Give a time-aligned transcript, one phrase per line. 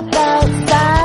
[0.00, 1.01] that I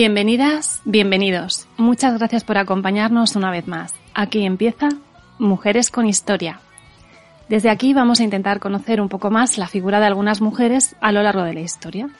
[0.00, 1.66] Bienvenidas, bienvenidos.
[1.76, 3.92] Muchas gracias por acompañarnos una vez más.
[4.14, 4.90] Aquí empieza
[5.40, 6.60] Mujeres con Historia.
[7.48, 11.10] Desde aquí vamos a intentar conocer un poco más la figura de algunas mujeres a
[11.10, 12.10] lo largo de la historia.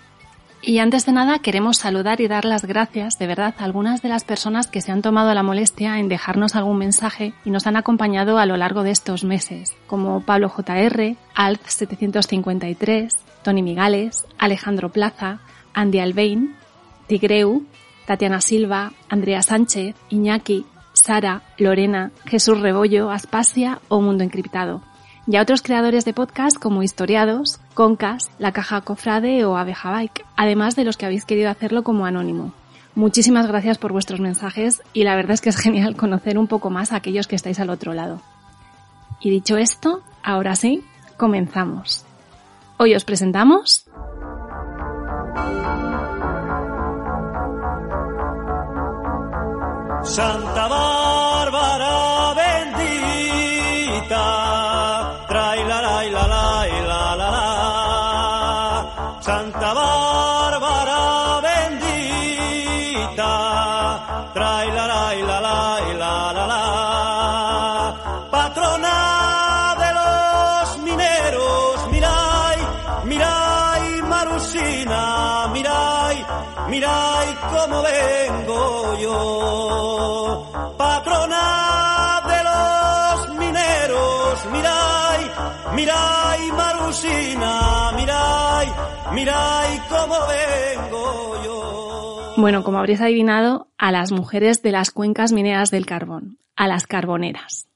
[0.61, 4.09] Y antes de nada queremos saludar y dar las gracias de verdad a algunas de
[4.09, 7.77] las personas que se han tomado la molestia en dejarnos algún mensaje y nos han
[7.77, 13.13] acompañado a lo largo de estos meses, como Pablo JR, Alf753,
[13.45, 15.39] Tony Migales, Alejandro Plaza,
[15.75, 16.57] Andy Albain,
[17.09, 17.65] Tigreu,
[18.07, 24.83] Tatiana Silva, Andrea Sánchez, Iñaki, Sara, Lorena, Jesús Rebollo, Aspasia o Mundo Encriptado.
[25.27, 30.25] Y a otros creadores de podcast como Historiados, Concas, La Caja Cofrade o Abeja Bike,
[30.37, 32.53] además de los que habéis querido hacerlo como anónimo.
[32.95, 36.71] Muchísimas gracias por vuestros mensajes y la verdad es que es genial conocer un poco
[36.71, 38.21] más a aquellos que estáis al otro lado.
[39.21, 40.85] Y dicho esto, ahora sí,
[41.17, 42.05] comenzamos.
[42.79, 43.89] Hoy os presentamos
[50.03, 52.08] Santa Bárbara
[86.89, 88.67] Marusina, mirai,
[89.13, 92.33] mirai cómo vengo yo.
[92.39, 96.87] Bueno, como habréis adivinado, a las mujeres de las cuencas mineras del carbón, a las
[96.87, 97.69] carboneras.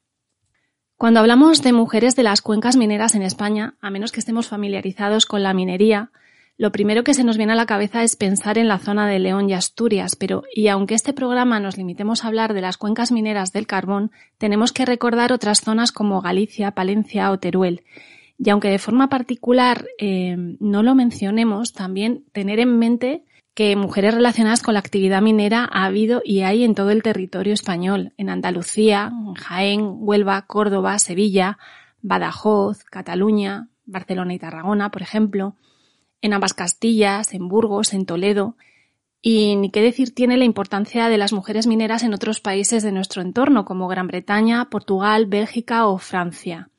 [0.97, 5.27] Cuando hablamos de mujeres de las cuencas mineras en España, a menos que estemos familiarizados
[5.27, 6.11] con la minería,
[6.57, 9.19] lo primero que se nos viene a la cabeza es pensar en la zona de
[9.19, 13.13] León y Asturias, pero y aunque este programa nos limitemos a hablar de las cuencas
[13.13, 17.83] mineras del carbón, tenemos que recordar otras zonas como Galicia, Palencia o Teruel.
[18.45, 24.15] Y aunque de forma particular eh, no lo mencionemos, también tener en mente que mujeres
[24.15, 28.31] relacionadas con la actividad minera ha habido y hay en todo el territorio español, en
[28.31, 31.59] Andalucía, Jaén, Huelva, Córdoba, Sevilla,
[32.01, 35.55] Badajoz, Cataluña, Barcelona y Tarragona, por ejemplo,
[36.21, 38.57] en ambas Castillas, en Burgos, en Toledo.
[39.21, 42.91] Y ni qué decir tiene la importancia de las mujeres mineras en otros países de
[42.91, 46.72] nuestro entorno, como Gran Bretaña, Portugal, Bélgica o Francia.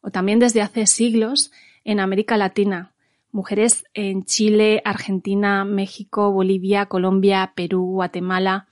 [0.00, 1.52] O también desde hace siglos
[1.84, 2.92] en América Latina,
[3.32, 8.66] mujeres en Chile, Argentina, México, Bolivia, Colombia, Perú, Guatemala,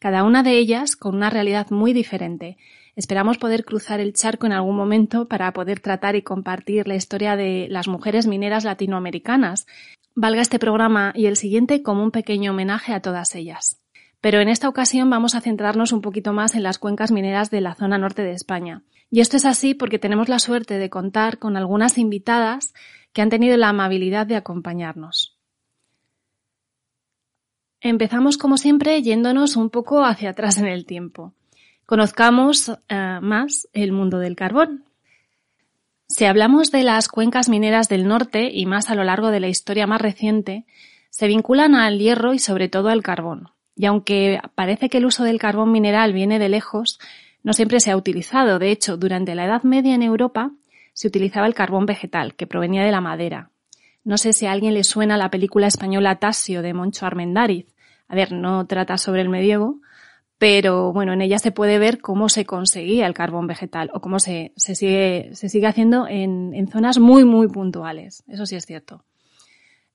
[0.00, 2.58] cada una de ellas con una realidad muy diferente.
[2.96, 7.36] Esperamos poder cruzar el charco en algún momento para poder tratar y compartir la historia
[7.36, 9.66] de las mujeres mineras latinoamericanas.
[10.14, 13.83] Valga este programa y el siguiente como un pequeño homenaje a todas ellas.
[14.24, 17.60] Pero en esta ocasión vamos a centrarnos un poquito más en las cuencas mineras de
[17.60, 18.82] la zona norte de España.
[19.10, 22.72] Y esto es así porque tenemos la suerte de contar con algunas invitadas
[23.12, 25.36] que han tenido la amabilidad de acompañarnos.
[27.82, 31.34] Empezamos, como siempre, yéndonos un poco hacia atrás en el tiempo.
[31.84, 34.86] Conozcamos eh, más el mundo del carbón.
[36.08, 39.48] Si hablamos de las cuencas mineras del norte y más a lo largo de la
[39.48, 40.64] historia más reciente,
[41.10, 43.50] se vinculan al hierro y sobre todo al carbón.
[43.76, 46.98] Y aunque parece que el uso del carbón mineral viene de lejos,
[47.42, 48.58] no siempre se ha utilizado.
[48.58, 50.52] De hecho, durante la Edad Media en Europa
[50.92, 53.50] se utilizaba el carbón vegetal, que provenía de la madera.
[54.04, 57.66] No sé si a alguien le suena la película española Tasio de Moncho Armendáriz.
[58.06, 59.80] A ver, no trata sobre el medievo,
[60.38, 64.18] pero bueno, en ella se puede ver cómo se conseguía el carbón vegetal o cómo
[64.18, 68.24] se, se, sigue, se sigue haciendo en, en zonas muy, muy puntuales.
[68.28, 69.04] Eso sí es cierto.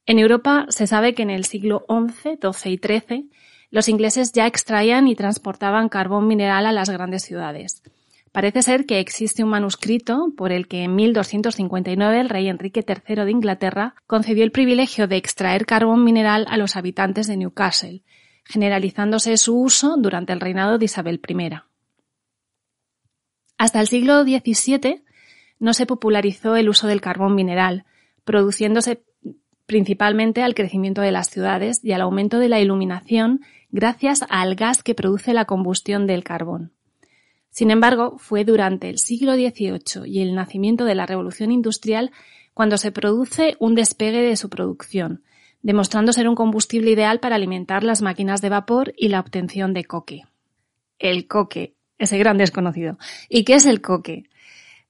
[0.05, 3.29] En Europa se sabe que en el siglo XI, XII y XIII
[3.71, 7.83] los ingleses ya extraían y transportaban carbón mineral a las grandes ciudades.
[8.31, 13.23] Parece ser que existe un manuscrito por el que en 1259 el rey Enrique III
[13.25, 18.03] de Inglaterra concedió el privilegio de extraer carbón mineral a los habitantes de Newcastle,
[18.45, 21.49] generalizándose su uso durante el reinado de Isabel I.
[23.57, 25.03] Hasta el siglo XVII
[25.59, 27.85] no se popularizó el uso del carbón mineral,
[28.23, 29.03] produciéndose
[29.65, 34.83] principalmente al crecimiento de las ciudades y al aumento de la iluminación gracias al gas
[34.83, 36.71] que produce la combustión del carbón.
[37.49, 42.11] Sin embargo, fue durante el siglo XVIII y el nacimiento de la Revolución Industrial
[42.53, 45.23] cuando se produce un despegue de su producción,
[45.61, 49.85] demostrando ser un combustible ideal para alimentar las máquinas de vapor y la obtención de
[49.85, 50.23] coque.
[50.99, 52.97] El coque, ese gran desconocido.
[53.29, 54.25] ¿Y qué es el coque?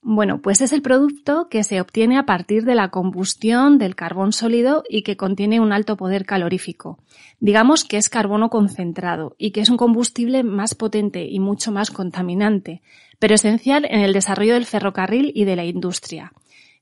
[0.01, 4.31] Bueno, pues es el producto que se obtiene a partir de la combustión del carbón
[4.31, 7.00] sólido y que contiene un alto poder calorífico.
[7.42, 11.92] Digamos que es carbono concentrado y que es un combustible más potente y mucho más
[11.92, 12.81] contaminante,
[13.19, 16.31] pero esencial en el desarrollo del ferrocarril y de la industria.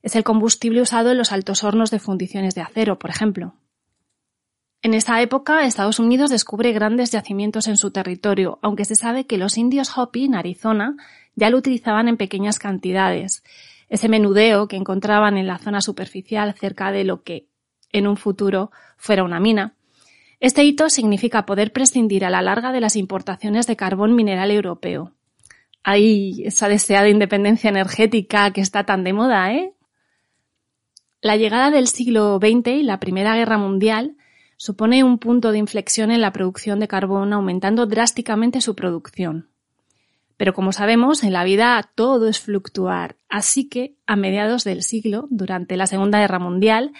[0.00, 3.54] Es el combustible usado en los altos hornos de fundiciones de acero, por ejemplo.
[4.80, 9.36] En esa época, Estados Unidos descubre grandes yacimientos en su territorio, aunque se sabe que
[9.36, 10.96] los indios Hopi en Arizona
[11.38, 13.44] ya lo utilizaban en pequeñas cantidades.
[13.88, 17.46] Ese menudeo que encontraban en la zona superficial cerca de lo que
[17.92, 19.76] en un futuro fuera una mina.
[20.40, 25.14] Este hito significa poder prescindir a la larga de las importaciones de carbón mineral europeo.
[25.84, 29.72] Hay esa deseada independencia energética que está tan de moda, ¿eh?
[31.20, 34.16] La llegada del siglo XX y la Primera Guerra Mundial
[34.56, 39.47] supone un punto de inflexión en la producción de carbón, aumentando drásticamente su producción.
[40.38, 45.26] Pero como sabemos, en la vida todo es fluctuar, así que a mediados del siglo,
[45.30, 46.92] durante la Segunda Guerra Mundial,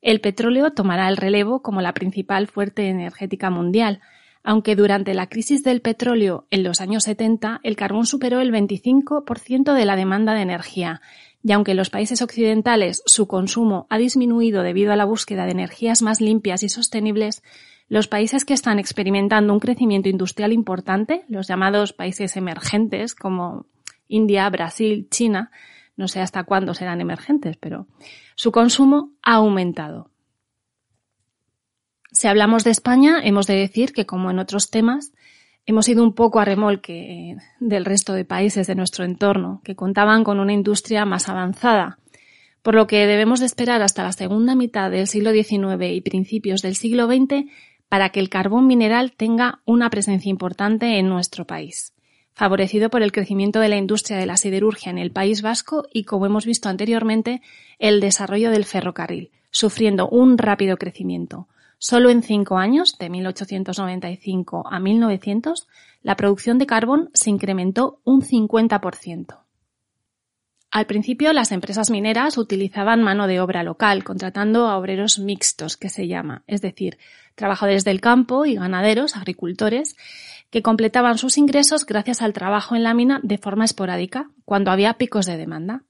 [0.00, 4.00] el petróleo tomará el relevo como la principal fuente energética mundial,
[4.44, 9.74] aunque durante la crisis del petróleo en los años 70 el carbón superó el 25%
[9.74, 11.00] de la demanda de energía,
[11.42, 15.52] y aunque en los países occidentales su consumo ha disminuido debido a la búsqueda de
[15.52, 17.42] energías más limpias y sostenibles,
[17.88, 23.66] los países que están experimentando un crecimiento industrial importante, los llamados países emergentes como
[24.08, 25.50] India, Brasil, China,
[25.96, 27.86] no sé hasta cuándo serán emergentes, pero
[28.34, 30.10] su consumo ha aumentado.
[32.10, 35.12] Si hablamos de España, hemos de decir que, como en otros temas,
[35.66, 40.24] hemos ido un poco a remolque del resto de países de nuestro entorno, que contaban
[40.24, 41.98] con una industria más avanzada,
[42.62, 46.62] por lo que debemos de esperar hasta la segunda mitad del siglo XIX y principios
[46.62, 47.50] del siglo XX
[47.94, 51.94] para que el carbón mineral tenga una presencia importante en nuestro país,
[52.32, 56.02] favorecido por el crecimiento de la industria de la siderurgia en el País Vasco y,
[56.02, 57.40] como hemos visto anteriormente,
[57.78, 61.46] el desarrollo del ferrocarril, sufriendo un rápido crecimiento.
[61.78, 65.68] Solo en cinco años, de 1895 a 1900,
[66.02, 69.44] la producción de carbón se incrementó un 50%.
[70.74, 75.88] Al principio las empresas mineras utilizaban mano de obra local, contratando a obreros mixtos, que
[75.88, 76.98] se llama, es decir,
[77.34, 79.96] trabajadores del campo y ganaderos, agricultores,
[80.50, 84.94] que completaban sus ingresos gracias al trabajo en la mina de forma esporádica, cuando había
[84.94, 85.82] picos de demanda.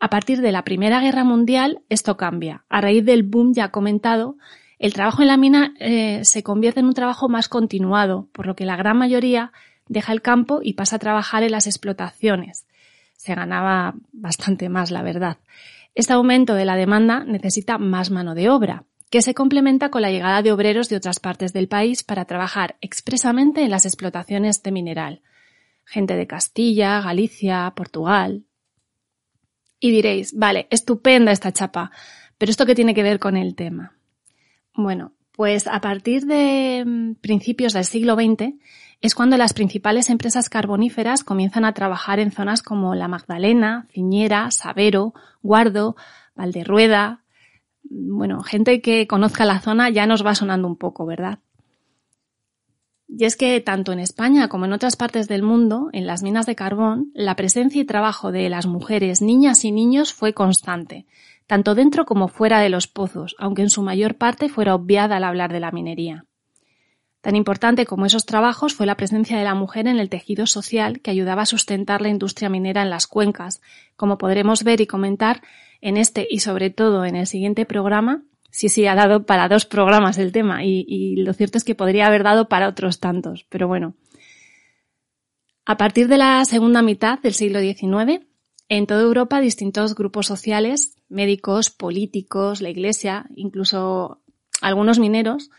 [0.00, 2.64] A partir de la Primera Guerra Mundial esto cambia.
[2.68, 4.36] A raíz del boom ya comentado,
[4.78, 8.56] el trabajo en la mina eh, se convierte en un trabajo más continuado, por lo
[8.56, 9.52] que la gran mayoría
[9.86, 12.66] deja el campo y pasa a trabajar en las explotaciones,
[13.16, 15.36] se ganaba bastante más, la verdad.
[15.94, 20.10] Este aumento de la demanda necesita más mano de obra, que se complementa con la
[20.10, 24.72] llegada de obreros de otras partes del país para trabajar expresamente en las explotaciones de
[24.72, 25.20] mineral.
[25.84, 28.46] gente de Castilla, Galicia, Portugal.
[29.78, 31.90] Y diréis, vale, estupenda esta chapa,
[32.38, 33.98] pero ¿esto qué tiene que ver con el tema?
[34.72, 38.54] Bueno, pues a partir de mm, principios del siglo XX
[39.02, 44.50] es cuando las principales empresas carboníferas comienzan a trabajar en zonas como La Magdalena, Ciñera,
[44.50, 45.96] Sabero, Guardo,
[46.34, 47.21] Valderrueda.
[47.84, 51.40] Bueno, gente que conozca la zona ya nos va sonando un poco, ¿verdad?
[53.14, 56.46] Y es que tanto en España como en otras partes del mundo, en las minas
[56.46, 61.04] de carbón, la presencia y trabajo de las mujeres, niñas y niños fue constante,
[61.46, 65.24] tanto dentro como fuera de los pozos, aunque en su mayor parte fuera obviada al
[65.24, 66.24] hablar de la minería.
[67.20, 71.00] Tan importante como esos trabajos fue la presencia de la mujer en el tejido social
[71.00, 73.60] que ayudaba a sustentar la industria minera en las cuencas,
[73.94, 75.42] como podremos ver y comentar
[75.82, 78.22] en este y sobre todo en el siguiente programa.
[78.50, 81.74] Sí, sí, ha dado para dos programas el tema y, y lo cierto es que
[81.74, 83.94] podría haber dado para otros tantos, pero bueno.
[85.64, 88.26] A partir de la segunda mitad del siglo XIX,
[88.68, 94.22] en toda Europa distintos grupos sociales, médicos, políticos, la Iglesia, incluso
[94.60, 95.50] algunos mineros,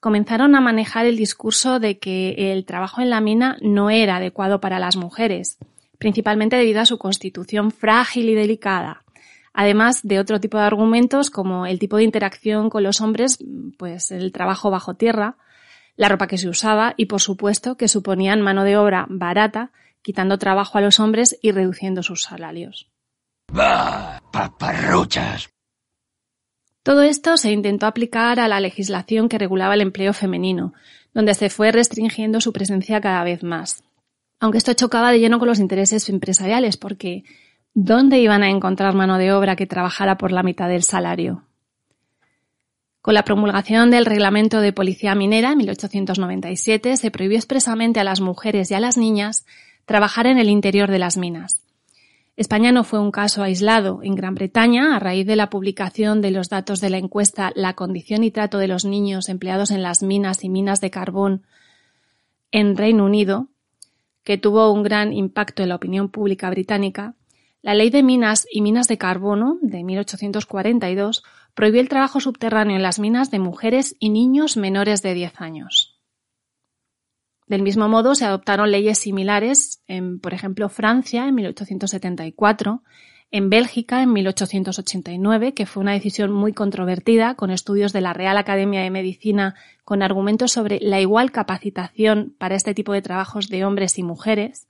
[0.00, 4.60] comenzaron a manejar el discurso de que el trabajo en la mina no era adecuado
[4.60, 5.58] para las mujeres,
[5.98, 9.04] principalmente debido a su constitución frágil y delicada,
[9.58, 13.38] además de otro tipo de argumentos como el tipo de interacción con los hombres,
[13.76, 15.36] pues el trabajo bajo tierra,
[15.96, 20.38] la ropa que se usaba y por supuesto que suponían mano de obra barata, quitando
[20.38, 22.88] trabajo a los hombres y reduciendo sus salarios.
[23.52, 24.22] ¡Bah!
[24.32, 25.48] ¡Paparruchas!
[26.84, 30.72] Todo esto se intentó aplicar a la legislación que regulaba el empleo femenino,
[31.12, 33.82] donde se fue restringiendo su presencia cada vez más.
[34.38, 37.24] Aunque esto chocaba de lleno con los intereses empresariales, porque
[37.80, 41.44] ¿dónde iban a encontrar mano de obra que trabajara por la mitad del salario?
[43.00, 48.20] Con la promulgación del Reglamento de Policía Minera en 1897 se prohibió expresamente a las
[48.20, 49.46] mujeres y a las niñas
[49.84, 51.62] trabajar en el interior de las minas.
[52.36, 54.00] España no fue un caso aislado.
[54.02, 57.74] En Gran Bretaña, a raíz de la publicación de los datos de la encuesta La
[57.74, 61.42] condición y trato de los niños empleados en las minas y minas de carbón
[62.50, 63.46] en Reino Unido,
[64.24, 67.14] que tuvo un gran impacto en la opinión pública británica,
[67.62, 71.24] la Ley de Minas y Minas de Carbono de 1842
[71.54, 75.98] prohibió el trabajo subterráneo en las minas de mujeres y niños menores de 10 años.
[77.48, 82.82] Del mismo modo, se adoptaron leyes similares en, por ejemplo, Francia en 1874,
[83.30, 88.36] en Bélgica en 1889, que fue una decisión muy controvertida, con estudios de la Real
[88.36, 93.64] Academia de Medicina con argumentos sobre la igual capacitación para este tipo de trabajos de
[93.64, 94.68] hombres y mujeres,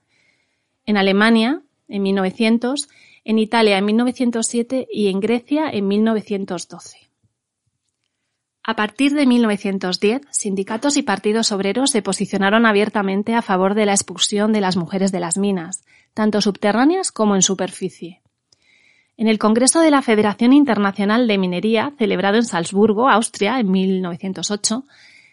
[0.86, 2.88] en Alemania en 1900,
[3.24, 7.08] en Italia en 1907 y en Grecia en 1912.
[8.62, 13.92] A partir de 1910, sindicatos y partidos obreros se posicionaron abiertamente a favor de la
[13.92, 18.20] expulsión de las mujeres de las minas, tanto subterráneas como en superficie.
[19.16, 24.84] En el Congreso de la Federación Internacional de Minería, celebrado en Salzburgo, Austria, en 1908,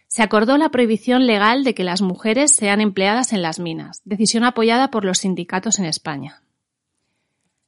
[0.08, 4.46] se acordó la prohibición legal de que las mujeres sean empleadas en las minas, decisión
[4.46, 6.42] apoyada por los sindicatos en España.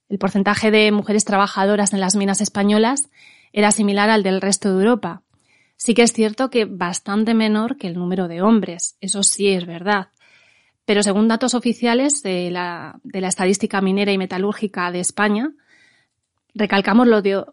[0.10, 3.10] El porcentaje de mujeres trabajadoras en las minas españolas
[3.54, 5.24] era similar al del resto de Europa,
[5.78, 9.66] Sí que es cierto que bastante menor que el número de hombres, eso sí es
[9.68, 10.10] verdad.
[10.86, 15.54] Pero según datos oficiales de la, de la estadística minera y metalúrgica de España,
[16.56, 17.46] recalcamos lo de,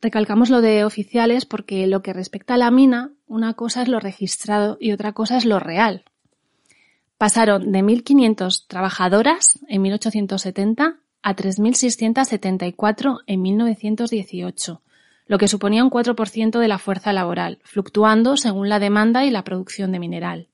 [0.00, 4.00] recalcamos lo de oficiales porque lo que respecta a la mina, una cosa es lo
[4.00, 6.04] registrado y otra cosa es lo real.
[7.18, 10.96] Pasaron de 1.500 trabajadoras en 1870
[11.26, 14.80] a 3.674 en 1918,
[15.26, 19.42] lo que suponía un 4% de la fuerza laboral, fluctuando según la demanda y la
[19.42, 20.48] producción de mineral.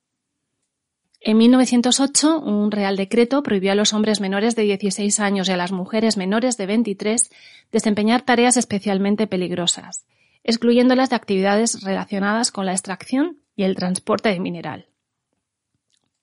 [1.20, 5.58] En 1908, un Real Decreto prohibió a los hombres menores de 16 años y a
[5.58, 7.30] las mujeres menores de 23
[7.70, 10.06] desempeñar tareas especialmente peligrosas,
[10.42, 14.86] excluyéndolas de actividades relacionadas con la extracción y el transporte de mineral.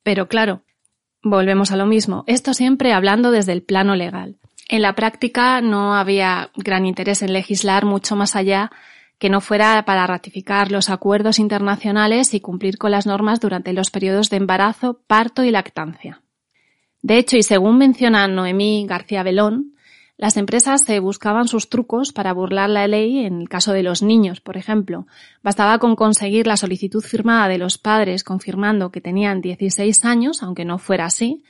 [0.01, 0.63] Pero claro,
[1.21, 4.38] volvemos a lo mismo, esto siempre hablando desde el plano legal.
[4.69, 8.69] En la práctica no había gran interés en legislar mucho más allá
[9.17, 13.89] que no fuera para ratificar los acuerdos internacionales y cumplir con las normas durante los
[13.89, 16.21] periodos de embarazo, parto y lactancia.
[17.01, 19.73] De hecho, y según menciona Noemí García Belón,
[20.17, 24.03] las empresas se buscaban sus trucos para burlar la ley en el caso de los
[24.03, 25.07] niños, por ejemplo.
[25.41, 30.65] Bastaba con conseguir la solicitud firmada de los padres confirmando que tenían 16 años, aunque
[30.65, 31.43] no fuera así,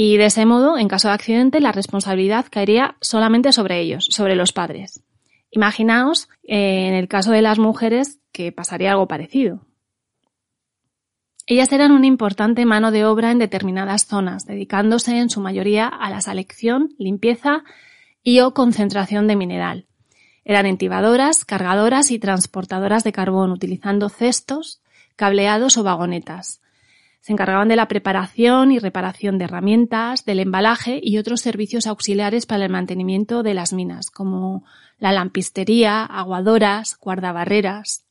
[0.00, 4.36] y de ese modo, en caso de accidente, la responsabilidad caería solamente sobre ellos, sobre
[4.36, 5.02] los padres.
[5.50, 9.66] Imaginaos, eh, en el caso de las mujeres, que pasaría algo parecido.
[11.46, 16.10] Ellas eran una importante mano de obra en determinadas zonas, dedicándose en su mayoría a
[16.10, 17.64] la selección, limpieza
[18.22, 19.86] y o concentración de mineral.
[20.44, 24.80] Eran entibadoras, cargadoras y transportadoras de carbón, utilizando cestos,
[25.16, 26.60] cableados o vagonetas.
[27.20, 32.46] Se encargaban de la preparación y reparación de herramientas, del embalaje y otros servicios auxiliares
[32.46, 34.64] para el mantenimiento de las minas, como
[34.98, 38.04] la lampistería, aguadoras, guardabarreras.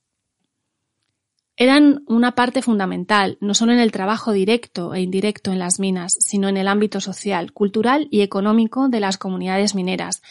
[1.60, 6.16] Eran una parte fundamental, no solo en el trabajo directo e indirecto en las minas,
[6.20, 10.22] sino en el ámbito social, cultural y económico de las comunidades mineras,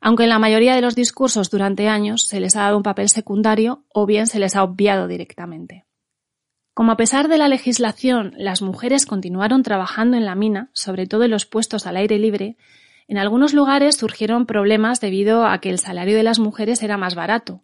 [0.00, 3.08] aunque en la mayoría de los discursos durante años se les ha dado un papel
[3.08, 5.85] secundario o bien se les ha obviado directamente.
[6.76, 11.24] Como a pesar de la legislación las mujeres continuaron trabajando en la mina, sobre todo
[11.24, 12.58] en los puestos al aire libre,
[13.08, 17.14] en algunos lugares surgieron problemas debido a que el salario de las mujeres era más
[17.14, 17.62] barato,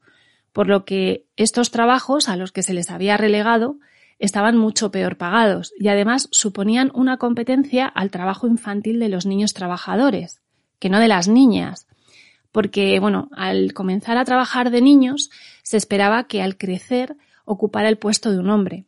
[0.54, 3.76] por lo que estos trabajos a los que se les había relegado
[4.19, 9.52] estaban mucho peor pagados y además suponían una competencia al trabajo infantil de los niños
[9.52, 10.40] trabajadores,
[10.78, 11.87] que no de las niñas,
[12.50, 15.28] porque, bueno, al comenzar a trabajar de niños
[15.62, 18.87] se esperaba que al crecer ocupara el puesto de un hombre.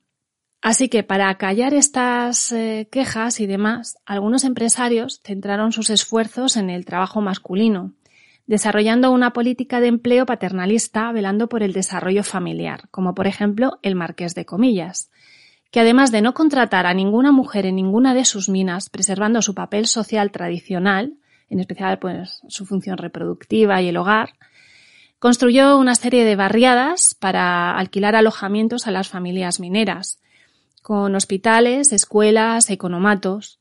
[0.65, 6.71] Así que para acallar estas eh, quejas y demás, algunos empresarios centraron sus esfuerzos en
[6.71, 7.93] el trabajo masculino,
[8.47, 13.95] desarrollando una política de empleo paternalista velando por el desarrollo familiar, como por ejemplo el
[13.95, 15.11] Marqués de Comillas,
[15.71, 19.55] que además de no contratar a ninguna mujer en ninguna de sus minas, preservando su
[19.55, 21.13] papel social tradicional,
[21.51, 24.31] en especial pues su función reproductiva y el hogar,
[25.19, 30.21] construyó una serie de barriadas para alquilar alojamientos a las familias mineras,
[30.85, 33.59] con hospitales, escuelas, economatos.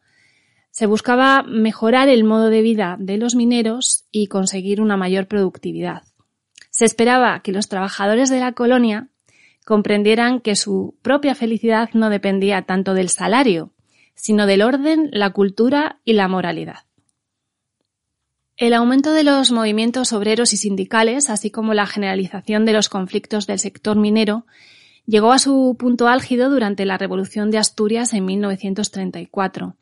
[0.71, 6.03] Se buscaba mejorar el modo de vida de los mineros y conseguir una mayor productividad.
[6.69, 9.07] Se esperaba que los trabajadores de la colonia
[9.65, 13.71] comprendieran que su propia felicidad no dependía tanto del salario,
[14.15, 16.79] sino del orden, la cultura y la moralidad.
[18.57, 23.47] El aumento de los movimientos obreros y sindicales, así como la generalización de los conflictos
[23.47, 24.45] del sector minero,
[25.05, 29.75] llegó a su punto álgido durante la Revolución de Asturias en 1934,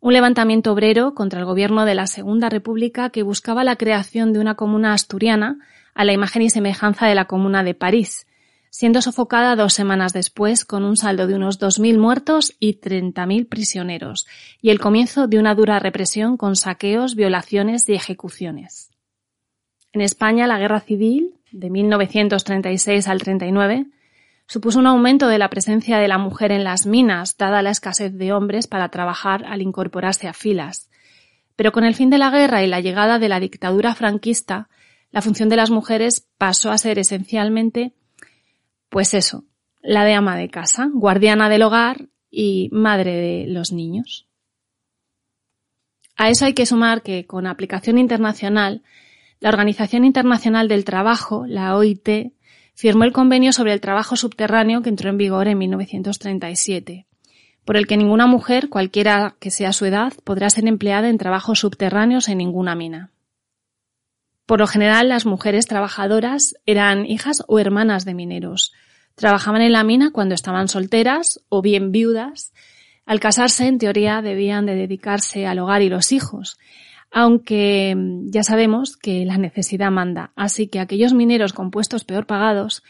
[0.00, 4.38] un levantamiento obrero contra el gobierno de la Segunda República que buscaba la creación de
[4.38, 5.58] una comuna asturiana
[5.94, 8.26] a la imagen y semejanza de la comuna de París,
[8.70, 14.26] siendo sofocada dos semanas después con un saldo de unos 2.000 muertos y 30.000 prisioneros,
[14.62, 18.90] y el comienzo de una dura represión con saqueos, violaciones y ejecuciones.
[19.92, 23.86] En España, la guerra civil, de 1936 al 39,
[24.50, 28.12] supuso un aumento de la presencia de la mujer en las minas, dada la escasez
[28.12, 30.90] de hombres para trabajar al incorporarse a filas.
[31.54, 34.68] Pero con el fin de la guerra y la llegada de la dictadura franquista,
[35.12, 37.94] la función de las mujeres pasó a ser esencialmente,
[38.88, 39.44] pues eso,
[39.82, 44.26] la de ama de casa, guardiana del hogar y madre de los niños.
[46.16, 48.82] A eso hay que sumar que, con aplicación internacional,
[49.38, 52.32] la Organización Internacional del Trabajo, la OIT,
[52.74, 57.06] firmó el convenio sobre el trabajo subterráneo que entró en vigor en 1937,
[57.64, 61.60] por el que ninguna mujer, cualquiera que sea su edad, podrá ser empleada en trabajos
[61.60, 63.10] subterráneos en ninguna mina.
[64.50, 68.72] Por lo general, las mujeres trabajadoras eran hijas o hermanas de mineros.
[69.14, 72.52] Trabajaban en la mina cuando estaban solteras o bien viudas.
[73.06, 76.58] Al casarse, en teoría, debían de dedicarse al hogar y los hijos,
[77.10, 82.26] aunque mm, ya sabemos que la necesidad manda, así que aquellos mineros con puestos peor
[82.26, 82.82] pagados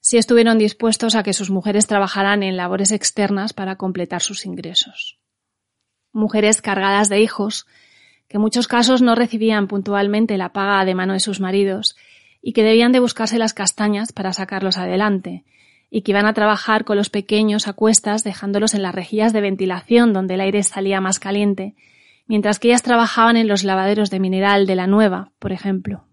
[0.00, 5.18] sí estuvieron dispuestos a que sus mujeres trabajaran en labores externas para completar sus ingresos.
[6.12, 7.66] Mujeres cargadas de hijos,
[8.26, 11.96] que en muchos casos no recibían puntualmente la paga de mano de sus maridos
[12.42, 15.44] y que debían de buscarse las castañas para sacarlos adelante,
[15.90, 19.40] y que iban a trabajar con los pequeños a cuestas dejándolos en las rejillas de
[19.40, 21.74] ventilación donde el aire salía más caliente
[22.30, 26.04] mientras que ellas trabajaban en los lavaderos de mineral de la Nueva, por ejemplo.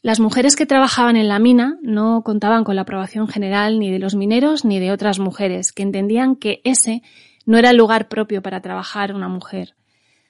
[0.00, 3.98] Las mujeres que trabajaban en la mina no contaban con la aprobación general ni de
[3.98, 7.02] los mineros ni de otras mujeres, que entendían que ese
[7.44, 9.74] no era el lugar propio para trabajar una mujer.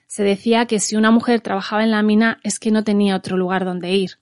[0.08, 3.36] Se decía que si una mujer trabajaba en la mina es que no tenía otro
[3.36, 4.18] lugar donde ir.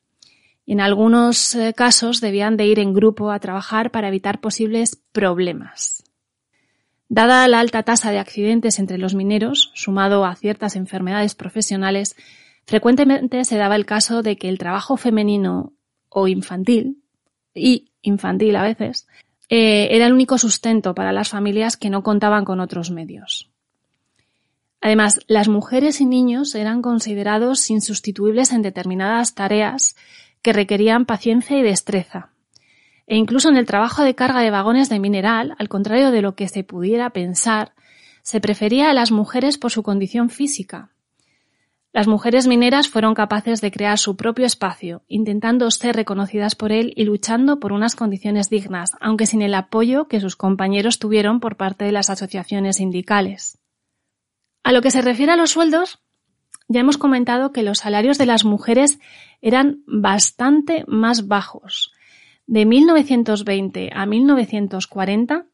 [0.67, 5.03] Y en algunos eh, casos debían de ir en grupo a trabajar para evitar posibles
[5.11, 6.05] problemas.
[7.13, 12.15] Dada la alta tasa de accidentes entre los mineros, sumado a ciertas enfermedades profesionales,
[12.67, 15.73] frecuentemente se daba el caso de que el trabajo femenino
[16.09, 17.03] o infantil,
[17.53, 19.09] y infantil a veces,
[19.49, 23.51] eh, era el único sustento para las familias que no contaban con otros medios.
[24.81, 29.97] Además, las mujeres y niños eran considerados insustituibles en determinadas tareas
[30.43, 32.30] que requerían paciencia y destreza,
[33.11, 36.37] E incluso en el trabajo de carga de vagones de mineral, al contrario de lo
[36.37, 37.75] que se pudiera pensar,
[38.23, 40.93] se prefería a las mujeres por su condición física.
[41.93, 46.93] Las mujeres mineras fueron capaces de crear su propio espacio, intentando ser reconocidas por él
[46.95, 51.57] y luchando por unas condiciones dignas, aunque sin el apoyo que sus compañeros tuvieron por
[51.57, 53.59] parte de las asociaciones sindicales.
[54.63, 55.99] A lo que se refiere a los sueldos,
[56.69, 59.01] ya hemos comentado que los salarios de las mujeres
[59.41, 61.93] eran bastante más bajos.
[62.51, 65.47] De 1920 a 1940,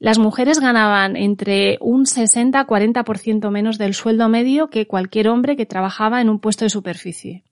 [0.00, 6.20] las mujeres ganaban entre un 60-40% menos del sueldo medio que cualquier hombre que trabajaba
[6.20, 7.44] en un puesto de superficie.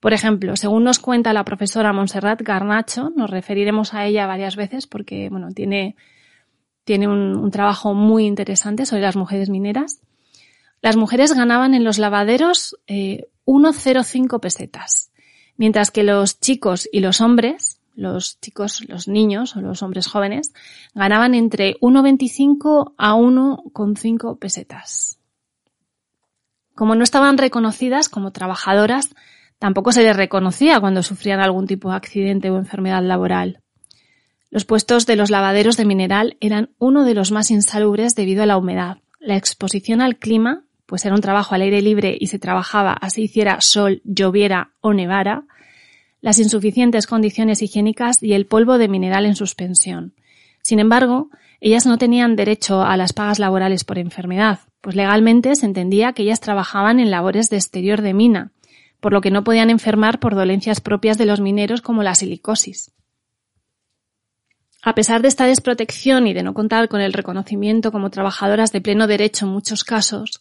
[0.00, 4.86] Por ejemplo, según nos cuenta la profesora Montserrat Garnacho, nos referiremos a ella varias veces
[4.86, 5.94] porque bueno, tiene,
[6.84, 10.00] tiene un, trabajo muy interesante sobre las mujeres mineras.
[10.80, 15.10] Las mujeres ganaban en los lavaderos eh, 1,05 pesetas,
[15.58, 20.52] mientras que los chicos y los hombres, los chicos, los niños o los hombres jóvenes,
[20.94, 25.18] ganaban entre 1,25 a 1,5 pesetas.
[26.74, 29.14] Como no estaban reconocidas como trabajadoras,
[29.58, 33.60] tampoco se les reconocía cuando sufrían algún tipo de accidente o enfermedad laboral.
[34.50, 38.46] Los puestos de los lavaderos de mineral eran uno de los más insalubres debido a
[38.46, 42.38] la humedad, la exposición al clima pues era un trabajo al aire libre y se
[42.38, 45.44] trabajaba así hiciera sol, lloviera o nevara,
[46.24, 50.14] las insuficientes condiciones higiénicas y el polvo de mineral en suspensión.
[50.62, 51.28] Sin embargo,
[51.60, 56.22] ellas no tenían derecho a las pagas laborales por enfermedad, pues legalmente se entendía que
[56.22, 58.52] ellas trabajaban en labores de exterior de mina,
[59.00, 62.90] por lo que no podían enfermar por dolencias propias de los mineros como la silicosis.
[64.82, 68.80] A pesar de esta desprotección y de no contar con el reconocimiento como trabajadoras de
[68.80, 70.40] pleno derecho en muchos casos,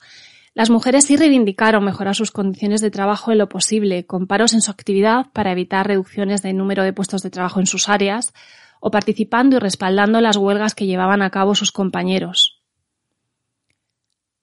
[0.54, 4.62] las mujeres sí reivindicaron mejorar sus condiciones de trabajo en lo posible, con paros en
[4.62, 8.34] su actividad para evitar reducciones de número de puestos de trabajo en sus áreas,
[8.80, 12.62] o participando y respaldando las huelgas que llevaban a cabo sus compañeros.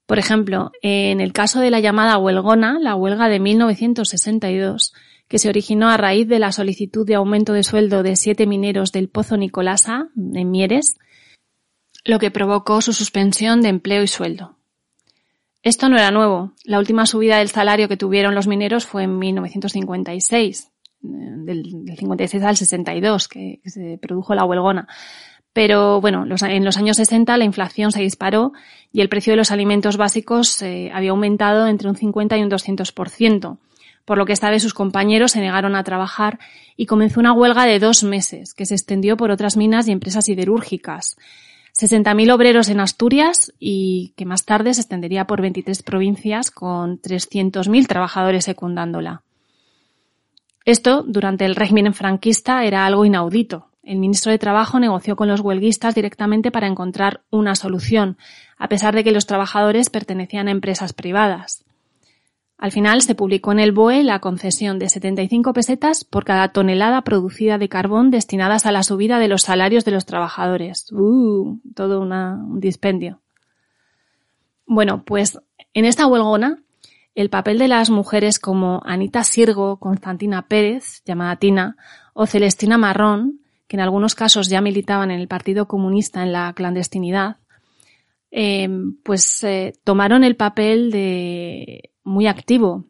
[0.05, 4.93] Por ejemplo, en el caso de la llamada huelgona, la huelga de 1962,
[5.29, 8.91] que se originó a raíz de la solicitud de aumento de sueldo de siete mineros
[8.91, 10.97] del Pozo Nicolasa, en Mieres,
[12.03, 14.57] lo que provocó su suspensión de empleo y sueldo.
[15.63, 16.53] Esto no era nuevo.
[16.63, 20.71] La última subida del salario que tuvieron los mineros fue en 1956,
[21.03, 21.63] eh, del,
[21.97, 24.87] 56 al 62, que, se produjo la huelgona.
[25.53, 28.53] Pero bueno, en los años 60 la inflación se disparó
[28.91, 32.49] y el precio de los alimentos básicos eh, había aumentado entre un 50 y un
[32.49, 33.57] 200%,
[34.05, 36.39] por lo que esta vez sus compañeros se negaron a trabajar
[36.77, 40.25] y comenzó una huelga de dos meses, que se extendió por otras minas y empresas
[40.25, 41.17] siderúrgicas.
[41.79, 47.87] 60.000 obreros en Asturias y que más tarde se extendería por 23 provincias con 300.000
[47.87, 49.23] trabajadores secundándola.
[50.65, 53.69] Esto, durante el régimen franquista, era algo inaudito.
[53.83, 58.17] El ministro de Trabajo negoció con los huelguistas directamente para encontrar una solución,
[58.57, 61.65] a pesar de que los trabajadores pertenecían a empresas privadas.
[62.61, 67.01] Al final se publicó en el BOE la concesión de 75 pesetas por cada tonelada
[67.01, 70.91] producida de carbón destinadas a la subida de los salarios de los trabajadores.
[70.91, 73.19] Uh, todo un dispendio.
[74.67, 75.39] Bueno, pues
[75.73, 76.61] en esta huelgona,
[77.15, 81.77] el papel de las mujeres como Anita Sirgo, Constantina Pérez, llamada Tina,
[82.13, 86.53] o Celestina Marrón, que en algunos casos ya militaban en el Partido Comunista en la
[86.53, 87.37] clandestinidad,
[88.29, 88.69] eh,
[89.03, 92.85] pues eh, tomaron el papel de muy activo.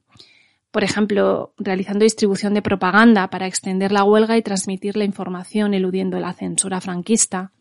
[0.71, 6.19] Por ejemplo, realizando distribución de propaganda para extender la huelga y transmitir la información eludiendo
[6.19, 7.51] la censura franquista,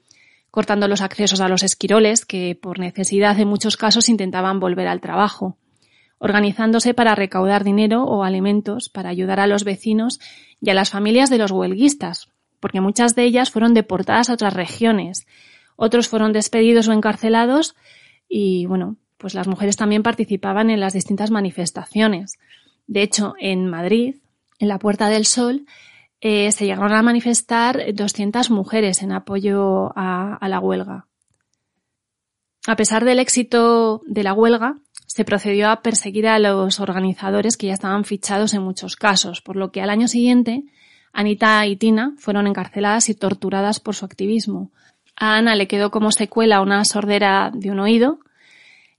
[0.50, 5.00] cortando los accesos a los esquiroles que por necesidad en muchos casos intentaban volver al
[5.00, 5.56] trabajo,
[6.18, 10.20] organizándose para recaudar dinero o alimentos para ayudar a los vecinos
[10.60, 12.28] y a las familias de los huelguistas,
[12.60, 15.26] porque muchas de ellas fueron deportadas a otras regiones,
[15.76, 17.74] otros fueron despedidos o encarcelados
[18.28, 22.38] y bueno, pues las mujeres también participaban en las distintas manifestaciones.
[22.87, 24.16] De hecho, en Madrid,
[24.59, 25.66] en la Puerta del Sol,
[26.22, 31.06] eh, se llegaron a manifestar 200 mujeres en apoyo a, a la huelga.
[32.66, 37.66] A pesar del éxito de la huelga, se procedió a perseguir a los organizadores que
[37.66, 40.64] ya estaban fichados en muchos casos, por lo que al año siguiente
[41.12, 44.70] Anita y Tina fueron encarceladas y torturadas por su activismo.
[45.16, 48.20] A Ana le quedó como secuela una sordera de un oído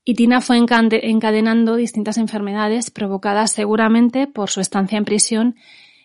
[0.04, 5.56] y Tina fue encadenando distintas enfermedades provocadas seguramente por su estancia en prisión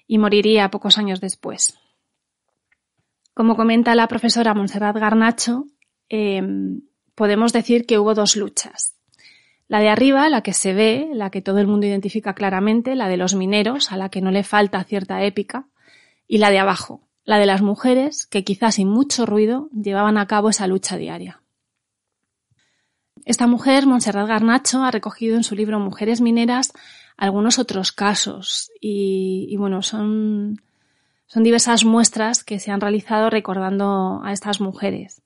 [0.06, 1.78] y moriría pocos años después.
[3.32, 5.64] Como comenta la profesora Montserrat Garnacho,
[6.08, 6.42] eh,
[7.14, 8.94] podemos decir que hubo dos luchas.
[9.68, 13.08] La de arriba, la que se ve, la que todo el mundo identifica claramente, la
[13.08, 15.66] de los mineros, a la que no le falta cierta épica,
[16.28, 20.26] y la de abajo, la de las mujeres que quizás sin mucho ruido llevaban a
[20.26, 21.42] cabo esa lucha diaria.
[23.24, 26.72] Esta mujer, Montserrat Garnacho, ha recogido en su libro Mujeres Mineras
[27.16, 30.60] algunos otros casos y, bueno, son,
[31.26, 35.22] son diversas muestras que se han realizado recordando a estas mujeres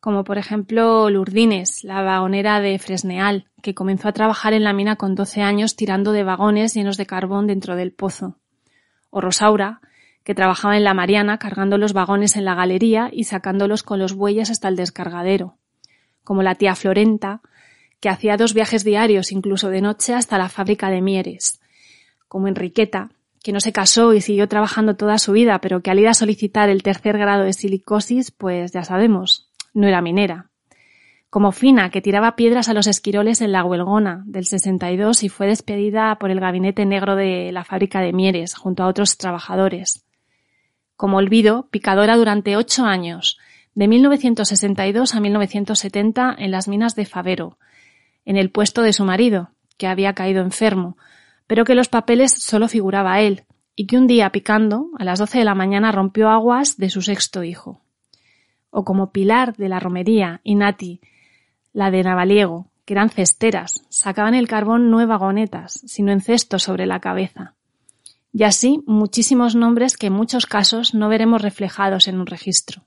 [0.00, 4.96] como por ejemplo Lurdines, la vagonera de Fresneal, que comenzó a trabajar en la mina
[4.96, 8.36] con 12 años tirando de vagones llenos de carbón dentro del pozo.
[9.10, 9.80] O Rosaura,
[10.24, 14.14] que trabajaba en la Mariana cargando los vagones en la galería y sacándolos con los
[14.14, 15.58] bueyes hasta el descargadero.
[16.24, 17.40] Como la tía Florenta,
[18.00, 21.60] que hacía dos viajes diarios, incluso de noche, hasta la fábrica de Mieres.
[22.28, 23.10] Como Enriqueta,
[23.42, 26.14] que no se casó y siguió trabajando toda su vida, pero que al ir a
[26.14, 30.50] solicitar el tercer grado de silicosis, pues ya sabemos, no era minera.
[31.30, 35.46] Como Fina, que tiraba piedras a los esquiroles en la Huelgona del 62 y fue
[35.46, 40.04] despedida por el gabinete negro de la fábrica de Mieres junto a otros trabajadores.
[40.96, 43.38] Como Olvido, picadora durante ocho años,
[43.74, 47.58] de 1962 a 1970 en las minas de Favero,
[48.24, 50.96] en el puesto de su marido, que había caído enfermo,
[51.46, 53.44] pero que los papeles solo figuraba él,
[53.76, 57.02] y que un día picando, a las doce de la mañana rompió aguas de su
[57.02, 57.80] sexto hijo
[58.70, 61.00] o como Pilar de la Romería y Nati,
[61.72, 66.86] la de Navaliego, que eran cesteras, sacaban el carbón no vagonetas, sino en cestos sobre
[66.86, 67.54] la cabeza.
[68.32, 72.82] Y así muchísimos nombres que en muchos casos no veremos reflejados en un registro.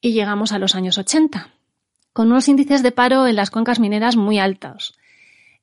[0.00, 1.50] Y llegamos a los años 80,
[2.12, 4.96] con unos índices de paro en las cuencas mineras muy altos.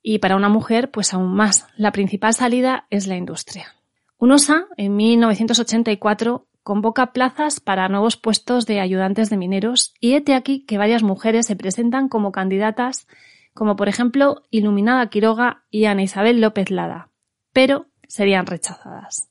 [0.02, 1.66] Y para una mujer, pues aún más.
[1.76, 3.74] La principal salida es la industria.
[4.18, 10.64] UNOSA, en 1984, convoca plazas para nuevos puestos de ayudantes de mineros y hete aquí
[10.64, 13.06] que varias mujeres se presentan como candidatas,
[13.54, 17.10] como por ejemplo Iluminada Quiroga y Ana Isabel López Lada,
[17.52, 19.28] pero serían rechazadas.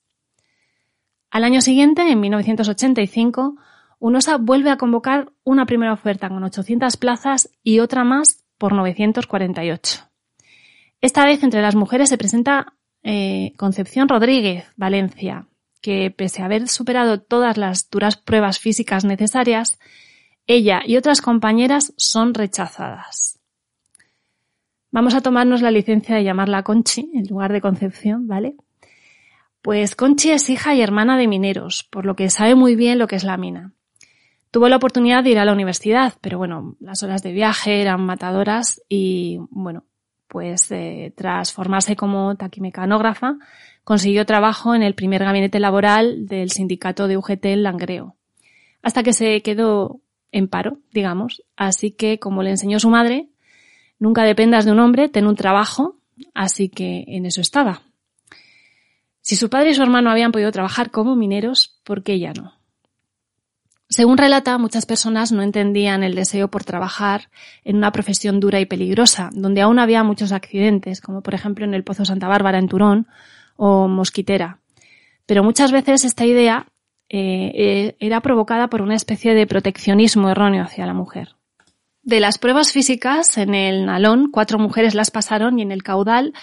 [1.29, 3.57] Al año siguiente, en 1985,
[4.05, 10.03] UNOSA vuelve a convocar una primera oferta con 800 plazas y otra más por 948.
[11.01, 15.47] Esta vez entre las mujeres se presenta eh, Concepción Rodríguez, Valencia,
[15.81, 19.79] que pese a haber superado todas las duras pruebas físicas necesarias,
[20.45, 23.39] ella y otras compañeras son rechazadas.
[24.91, 28.55] Vamos a tomarnos la licencia de llamarla Conchi en lugar de Concepción, ¿vale?
[29.63, 33.07] Pues Conchi es hija y hermana de mineros, por lo que sabe muy bien lo
[33.07, 33.73] que es la mina.
[34.55, 38.05] Tuvo la oportunidad de ir a la universidad, pero bueno, las horas de viaje eran
[38.05, 39.83] matadoras y bueno,
[40.29, 43.35] pues eh, tras formarse como taquimecanógrafa,
[43.83, 48.15] consiguió trabajo en el primer gabinete laboral del sindicato de UGT Langreo,
[48.81, 49.99] hasta que se quedó
[50.31, 51.43] en paro, digamos.
[51.57, 53.27] Así que, como le enseñó su madre,
[53.99, 55.97] nunca dependas de un hombre, ten un trabajo,
[56.33, 57.81] así que en eso estaba.
[59.19, 62.54] Si su padre y su hermano habían podido trabajar como mineros, ¿por qué ella no?
[63.87, 67.29] Según relata, muchas personas no entendían el deseo por trabajar
[67.63, 71.73] en una profesión dura y peligrosa, donde aún había muchos accidentes, como por ejemplo en
[71.73, 73.07] el Pozo Santa Bárbara en Turón
[73.55, 74.59] o Mosquitera.
[75.27, 76.67] Pero muchas veces esta idea
[77.09, 81.35] eh, eh, era provocada por una especie de proteccionismo erróneo hacia la mujer.
[82.01, 86.33] De las pruebas físicas, en el nalón cuatro mujeres las pasaron y en el caudal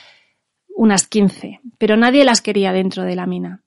[0.75, 3.63] unas quince, pero nadie las quería dentro de la mina.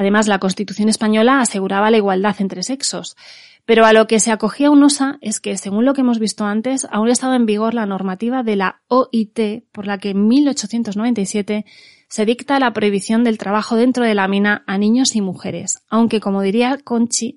[0.00, 3.18] Además, la Constitución española aseguraba la igualdad entre sexos,
[3.66, 6.88] pero a lo que se acogía UNOSA es que, según lo que hemos visto antes,
[6.90, 11.66] aún estaba en vigor la normativa de la OIT, por la que en 1897
[12.08, 16.18] se dicta la prohibición del trabajo dentro de la mina a niños y mujeres, aunque,
[16.18, 17.36] como diría Conchi,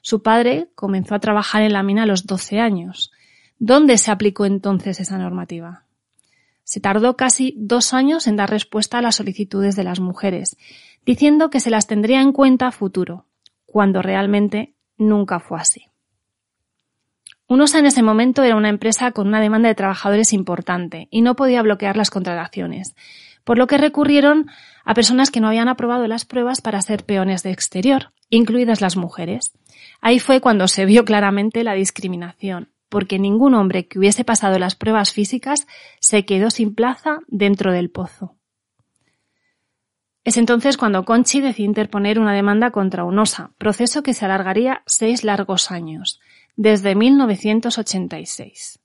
[0.00, 3.10] su padre comenzó a trabajar en la mina a los 12 años.
[3.58, 5.82] ¿Dónde se aplicó entonces esa normativa?
[6.64, 10.56] Se tardó casi dos años en dar respuesta a las solicitudes de las mujeres,
[11.04, 13.26] diciendo que se las tendría en cuenta a futuro,
[13.66, 15.86] cuando realmente nunca fue así.
[17.46, 21.36] UNOSA en ese momento era una empresa con una demanda de trabajadores importante y no
[21.36, 22.94] podía bloquear las contrataciones,
[23.44, 24.46] por lo que recurrieron
[24.84, 28.96] a personas que no habían aprobado las pruebas para ser peones de exterior, incluidas las
[28.96, 29.52] mujeres.
[30.00, 34.76] Ahí fue cuando se vio claramente la discriminación, porque ningún hombre que hubiese pasado las
[34.76, 35.66] pruebas físicas
[35.98, 38.36] se quedó sin plaza dentro del pozo.
[40.22, 45.24] Es entonces cuando Conchi decide interponer una demanda contra UNOSA, proceso que se alargaría seis
[45.24, 46.20] largos años,
[46.54, 48.78] desde 1986.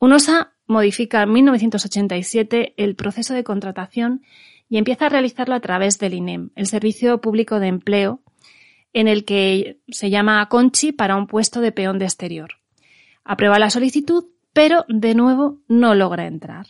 [0.00, 4.22] UNOSA modifica en 1987 el proceso de contratación
[4.68, 8.22] y empieza a realizarlo a través del INEM, el Servicio Público de Empleo,
[8.92, 12.61] en el que se llama a Conchi para un puesto de peón de exterior.
[13.24, 16.66] Aprueba la solicitud, pero de nuevo no logra entrar.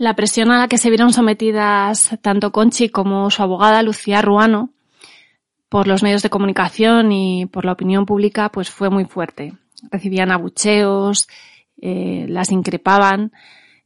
[0.00, 4.70] La presión a la que se vieron sometidas tanto Conchi como su abogada Lucía Ruano
[5.68, 9.52] por los medios de comunicación y por la opinión pública pues fue muy fuerte.
[9.90, 11.28] Recibían abucheos,
[11.82, 13.32] eh, las increpaban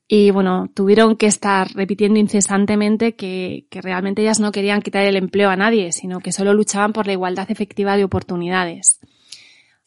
[0.06, 5.16] y bueno, tuvieron que estar repitiendo incesantemente que, que realmente ellas no querían quitar el
[5.16, 9.00] empleo a nadie, sino que solo luchaban por la igualdad efectiva de oportunidades.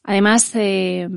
[0.08, 1.10] Además, eh,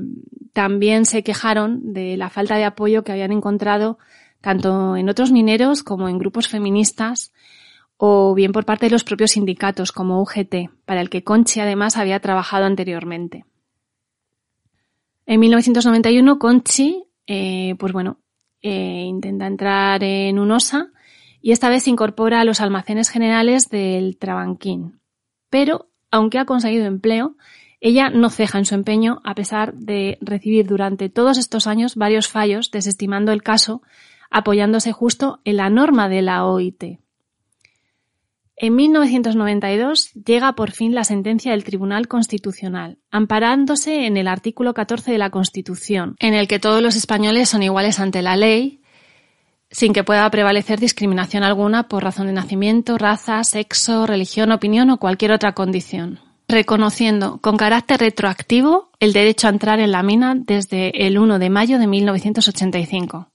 [0.51, 3.97] también se quejaron de la falta de apoyo que habían encontrado
[4.41, 7.31] tanto en otros mineros como en grupos feministas
[7.95, 11.95] o bien por parte de los propios sindicatos como UGT, para el que Conchi además
[11.95, 13.45] había trabajado anteriormente.
[15.25, 18.17] En 1991 Conchi, eh, pues bueno,
[18.61, 20.89] eh, intenta entrar en UNOSA
[21.41, 24.99] y esta vez se incorpora a los almacenes generales del Trabanquín.
[25.49, 27.37] Pero, aunque ha conseguido empleo,
[27.81, 32.27] ella no ceja en su empeño a pesar de recibir durante todos estos años varios
[32.27, 33.81] fallos desestimando el caso
[34.29, 36.99] apoyándose justo en la norma de la OIT.
[38.55, 45.11] En 1992 llega por fin la sentencia del Tribunal Constitucional, amparándose en el artículo 14
[45.11, 48.81] de la Constitución, en el que todos los españoles son iguales ante la ley,
[49.71, 54.97] sin que pueda prevalecer discriminación alguna por razón de nacimiento, raza, sexo, religión, opinión o
[54.97, 56.19] cualquier otra condición,
[56.51, 61.49] reconociendo con carácter retroactivo el derecho a entrar en la mina desde el 1 de
[61.49, 63.31] mayo de 1985.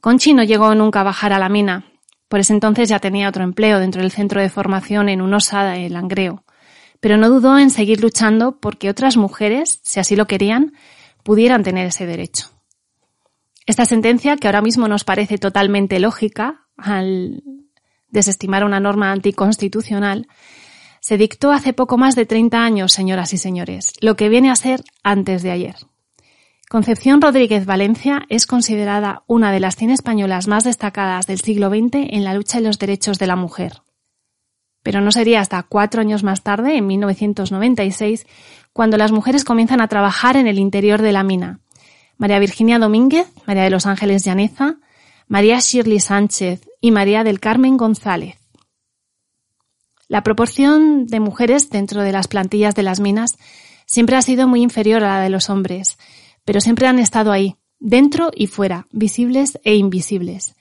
[0.00, 1.86] Conchi no llegó nunca a bajar a la mina.
[2.28, 5.72] Por ese entonces ya tenía otro empleo dentro del centro de formación en un osada
[5.72, 6.44] de Langreo.
[7.00, 10.72] Pero no dudó en seguir luchando porque otras mujeres, si así lo querían,
[11.22, 12.50] pudieran tener ese derecho.
[13.66, 17.42] Esta sentencia, que ahora mismo nos parece totalmente lógica al
[18.08, 20.28] desestimar una norma anticonstitucional,
[21.04, 24.56] se dictó hace poco más de 30 años, señoras y señores, lo que viene a
[24.56, 25.76] ser antes de ayer.
[26.70, 32.08] Concepción Rodríguez Valencia es considerada una de las cien españolas más destacadas del siglo XX
[32.08, 33.82] en la lucha de los derechos de la mujer.
[34.82, 38.26] Pero no sería hasta cuatro años más tarde, en 1996,
[38.72, 41.60] cuando las mujeres comienzan a trabajar en el interior de la mina.
[42.16, 44.76] María Virginia Domínguez, María de los Ángeles Llaneza,
[45.28, 48.38] María Shirley Sánchez y María del Carmen González.
[50.08, 53.38] La proporción de mujeres dentro de las plantillas de las minas
[53.86, 55.98] siempre ha sido muy inferior a la de los hombres,
[56.44, 60.54] pero siempre han estado ahí, dentro y fuera, visibles e invisibles.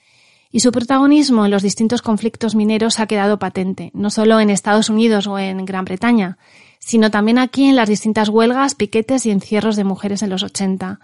[0.51, 4.89] Y su protagonismo en los distintos conflictos mineros ha quedado patente, no solo en Estados
[4.89, 6.37] Unidos o en Gran Bretaña,
[6.79, 10.99] sino también aquí en las distintas huelgas, piquetes y encierros de mujeres en los 80,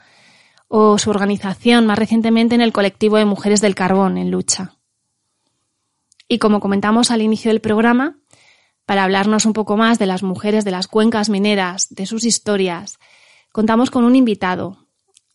[0.68, 4.76] o su organización más recientemente en el colectivo de mujeres del carbón en lucha.
[6.28, 8.19] Y como comentamos al inicio del programa,
[8.90, 12.98] para hablarnos un poco más de las mujeres de las cuencas mineras, de sus historias,
[13.52, 14.88] contamos con un invitado,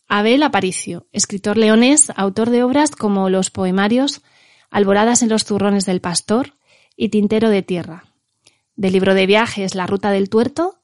[0.09, 4.23] Abel Aparicio, escritor leonés, autor de obras como los poemarios
[4.71, 6.55] Alboradas en los zurrones del pastor
[6.97, 8.03] y Tintero de tierra,
[8.75, 10.81] del libro de viajes La ruta del tuerto,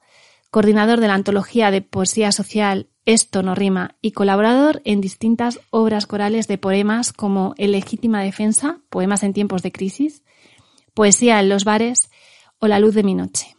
[0.50, 6.08] coordinador de la antología de poesía social Esto no rima y colaborador en distintas obras
[6.08, 10.24] corales de poemas como El legítima defensa, poemas en tiempos de crisis,
[10.94, 12.10] Poesía en los bares
[12.62, 13.58] o La luz de mi noche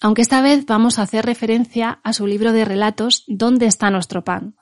[0.00, 4.24] aunque esta vez vamos a hacer referencia a su libro de relatos ¿Dónde está nuestro
[4.24, 4.54] pan?,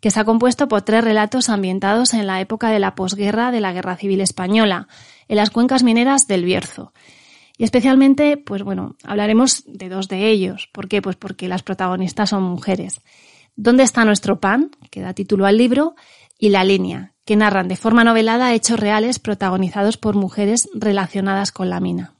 [0.00, 3.72] que está compuesto por tres relatos ambientados en la época de la posguerra de la
[3.72, 4.86] Guerra Civil Española,
[5.26, 6.92] en las cuencas mineras del Bierzo.
[7.56, 10.68] Y especialmente, pues bueno, hablaremos de dos de ellos.
[10.72, 11.02] ¿Por qué?
[11.02, 13.00] Pues porque las protagonistas son mujeres.
[13.56, 15.96] ¿Dónde está nuestro pan?, que da título al libro,
[16.38, 21.68] y La línea, que narran de forma novelada hechos reales protagonizados por mujeres relacionadas con
[21.68, 22.17] la mina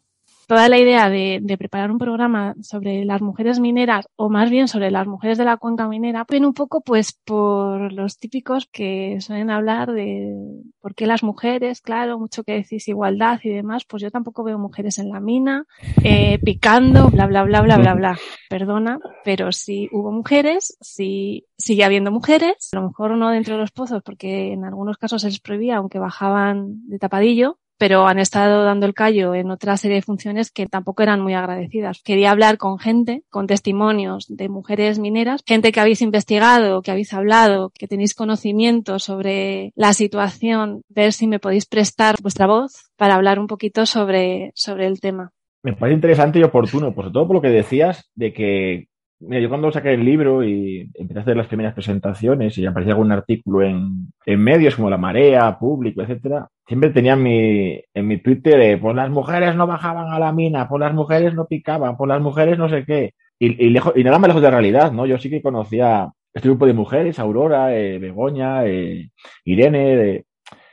[0.49, 4.91] toda la idea de, preparar un programa sobre las mujeres mineras o más bien sobre
[4.91, 9.51] las mujeres de la cuenca minera viene un poco pues por los típicos que suelen
[9.51, 10.35] hablar de
[10.81, 14.59] por qué las mujeres, claro, mucho que decís igualdad y demás, pues yo tampoco veo
[14.59, 15.67] mujeres en la mina,
[16.03, 18.19] eh, picando, bla, bla, bla, bla, bla, bla.
[18.49, 23.61] Perdona, pero si hubo mujeres, si sigue habiendo mujeres, a lo mejor no dentro de
[23.61, 28.19] los pozos porque en algunos casos se les prohibía aunque bajaban de tapadillo, pero han
[28.19, 32.03] estado dando el callo en otra serie de funciones que tampoco eran muy agradecidas.
[32.03, 37.15] Quería hablar con gente, con testimonios de mujeres mineras, gente que habéis investigado, que habéis
[37.15, 43.15] hablado, que tenéis conocimiento sobre la situación, ver si me podéis prestar vuestra voz para
[43.15, 45.33] hablar un poquito sobre, sobre el tema.
[45.63, 48.89] Me parece interesante y oportuno, por sobre todo por lo que decías de que
[49.21, 52.93] Mira, yo cuando saqué el libro y empecé a hacer las primeras presentaciones y aparecía
[52.93, 58.07] algún artículo en, en medios como La Marea, Público, etcétera, siempre tenía en mi, en
[58.07, 61.47] mi Twitter, eh, pues las mujeres no bajaban a la mina, pues las mujeres no
[61.47, 63.15] picaban, pues las mujeres no sé qué.
[63.41, 65.07] Y, lejos, y nada más lejos de la realidad, ¿no?
[65.07, 69.11] Yo sí que conocía este grupo de mujeres, Aurora, eh, Begoña, eh,
[69.45, 70.25] Irene,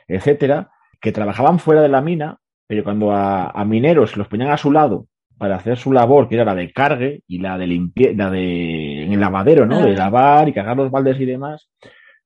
[0.06, 0.70] etcétera,
[1.00, 4.70] que trabajaban fuera de la mina, pero cuando a, a mineros los ponían a su
[4.72, 5.06] lado
[5.38, 9.04] para hacer su labor, que era la de cargue y la de limpieza, la de
[9.04, 9.82] en el lavadero, ¿no?
[9.82, 11.68] De lavar y cargar los baldes y demás.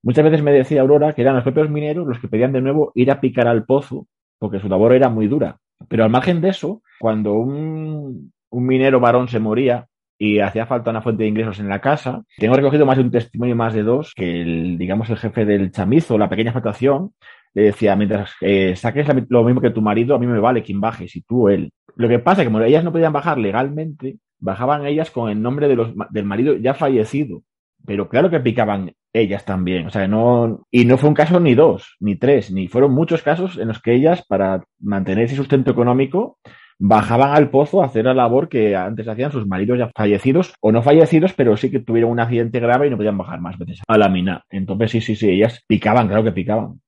[0.02, 2.92] Muchas veces me decía Aurora que eran los propios mineros los que pedían de nuevo
[2.94, 4.06] ir a picar al pozo,
[4.38, 5.58] porque su labor era muy dura.
[5.88, 9.86] Pero al margen de eso, cuando un, un minero varón se moría
[10.18, 13.10] y hacía falta una fuente de ingresos en la casa, tengo recogido más de un
[13.10, 17.12] testimonio, más de dos, que el, digamos, el jefe del chamizo, la pequeña explotación,
[17.54, 20.80] le decía, mientras eh, saques lo mismo que tu marido, a mí me vale quien
[20.80, 21.72] baje, si tú o él.
[21.96, 25.40] Lo que pasa es que como ellas no podían bajar legalmente, bajaban ellas con el
[25.42, 27.42] nombre de los, del marido ya fallecido.
[27.86, 29.86] Pero claro que picaban ellas también.
[29.86, 33.22] O sea, no, y no fue un caso ni dos, ni tres, ni fueron muchos
[33.22, 36.38] casos en los que ellas, para mantener ese sustento económico,
[36.78, 40.72] bajaban al pozo a hacer la labor que antes hacían sus maridos ya fallecidos o
[40.72, 43.80] no fallecidos, pero sí que tuvieron un accidente grave y no podían bajar más veces
[43.86, 44.44] a la mina.
[44.50, 46.80] Entonces, sí, sí, sí, ellas picaban, claro que picaban.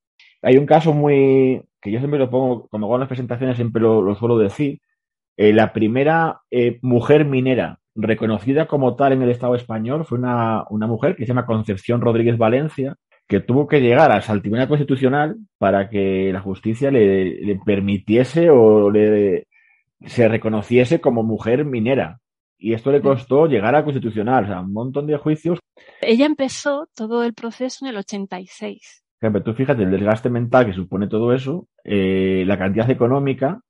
[0.43, 3.83] Hay un caso muy que yo siempre lo pongo, como hago en las presentaciones, siempre
[3.83, 4.81] lo, lo suelo decir.
[5.37, 10.65] Eh, la primera eh, mujer minera reconocida como tal en el Estado español fue una,
[10.71, 15.37] una mujer que se llama Concepción Rodríguez Valencia, que tuvo que llegar el Tribunal Constitucional
[15.59, 19.49] para que la justicia le, le permitiese o le,
[20.07, 22.19] se reconociese como mujer minera.
[22.59, 25.59] Y esto le costó llegar al Constitucional, o sea, un montón de juicios.
[26.01, 29.02] Ella empezó todo el proceso en el 86.
[29.23, 33.61] Ejemplo, tú fíjate el desgaste mental que supone todo eso, eh, la cantidad económica,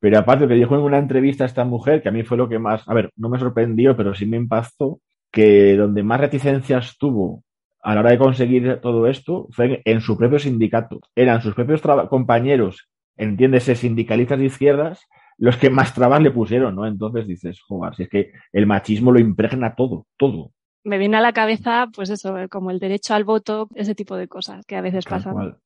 [0.00, 2.36] pero aparte lo que dijo en una entrevista a esta mujer, que a mí fue
[2.36, 5.00] lo que más, a ver, no me sorprendió, pero sí me impactó,
[5.32, 7.42] que donde más reticencias tuvo
[7.82, 11.00] a la hora de conseguir todo esto fue en su propio sindicato.
[11.16, 11.80] Eran sus propios
[12.10, 15.06] compañeros, entiéndese, sindicalistas de izquierdas,
[15.38, 16.86] los que más trabas le pusieron, ¿no?
[16.86, 20.52] Entonces dices, joder, si es que el machismo lo impregna todo, todo.
[20.88, 24.26] Me viene a la cabeza, pues eso, como el derecho al voto, ese tipo de
[24.26, 25.32] cosas que a veces Tal pasan.
[25.34, 25.56] cual.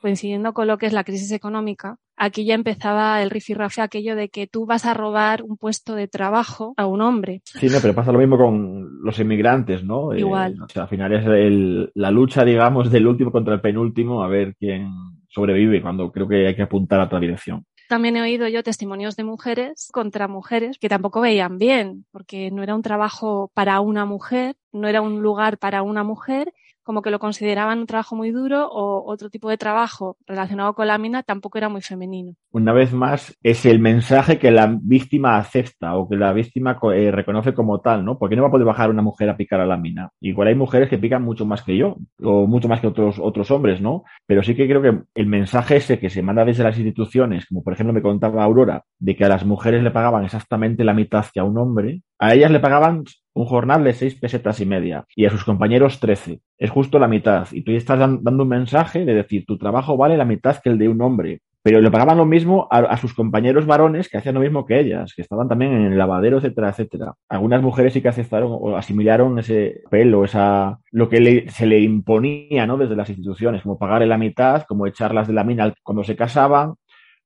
[0.00, 4.30] Coincidiendo con lo que es la crisis económica, aquí ya empezaba el rifirrafe aquello de
[4.30, 7.42] que tú vas a robar un puesto de trabajo a un hombre.
[7.44, 10.12] Sí, no, pero pasa lo mismo con los inmigrantes, ¿no?
[10.12, 10.56] Eh, Igual.
[10.60, 14.28] o sea, al final es el- la lucha, digamos, del último contra el penúltimo a
[14.28, 14.88] ver quién
[15.28, 17.64] sobrevive, cuando creo que hay que apuntar a otra dirección.
[17.92, 22.62] También he oído yo testimonios de mujeres contra mujeres que tampoco veían bien, porque no
[22.62, 27.10] era un trabajo para una mujer, no era un lugar para una mujer, como que
[27.10, 31.22] lo consideraban un trabajo muy duro o otro tipo de trabajo relacionado con la mina
[31.22, 32.34] tampoco era muy femenino.
[32.50, 37.10] Una vez más, es el mensaje que la víctima acepta o que la víctima eh,
[37.10, 38.18] reconoce como tal, ¿no?
[38.18, 40.10] Porque no va a poder bajar una mujer a picar a la mina.
[40.20, 43.50] Igual hay mujeres que pican mucho más que yo, o mucho más que otros, otros
[43.50, 44.04] hombres, ¿no?
[44.26, 47.62] Pero sí que creo que el mensaje ese que se manda desde las instituciones, como
[47.62, 51.24] por ejemplo me contaba Aurora, de que a las mujeres le pagaban exactamente la mitad
[51.32, 53.04] que a un hombre, a ellas le pagaban
[53.34, 56.40] un jornal de seis pesetas y media y a sus compañeros trece.
[56.58, 57.46] Es justo la mitad.
[57.52, 60.70] Y tú estás dan- dando un mensaje de decir, tu trabajo vale la mitad que
[60.70, 61.40] el de un hombre.
[61.64, 64.80] Pero le pagaban lo mismo a, a sus compañeros varones que hacían lo mismo que
[64.80, 67.14] ellas, que estaban también en el lavadero, etcétera, etcétera.
[67.28, 71.78] Algunas mujeres sí que aceptaron o asimilaron ese pelo, esa, lo que le- se le
[71.78, 72.76] imponía, ¿no?
[72.78, 76.74] Desde las instituciones, como pagarle la mitad, como echarlas de la mina cuando se casaban,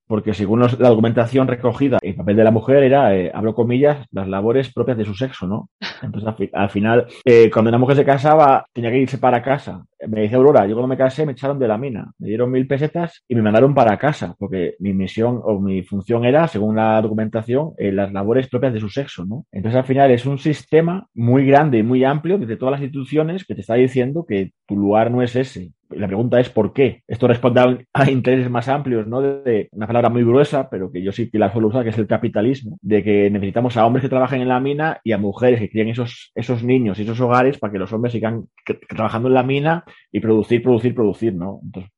[0.06, 4.28] porque según la documentación recogida, el papel de la mujer era, eh, abro comillas, las
[4.28, 5.70] labores propias de su sexo, ¿no?
[6.02, 9.84] Entonces, al final, eh, cuando una mujer se casaba, tenía que irse para casa.
[10.06, 12.66] Me dice Aurora, yo cuando me casé me echaron de la mina, me dieron mil
[12.66, 17.00] pesetas y me mandaron para casa, porque mi misión o mi función era, según la
[17.00, 19.46] documentación, eh, las labores propias de su sexo, ¿no?
[19.50, 23.44] Entonces, al final, es un sistema muy grande y muy amplio desde todas las instituciones
[23.44, 25.72] que te está diciendo que tu lugar no es ese.
[25.90, 27.02] La pregunta es ¿por qué?
[27.06, 29.20] Esto responde a, intereses más amplios, ¿no?
[29.20, 31.90] De, de una palabra muy gruesa, pero que yo sí que la suelo usar, que
[31.90, 35.18] es el capitalismo, de que necesitamos a hombres que trabajen en la mina y a
[35.18, 38.46] mujeres que críen esos, esos niños y esos hogares para que los hombres sigan
[38.88, 41.60] trabajando en la mina y producir, producir, producir, ¿no?
[41.62, 41.92] Entonces,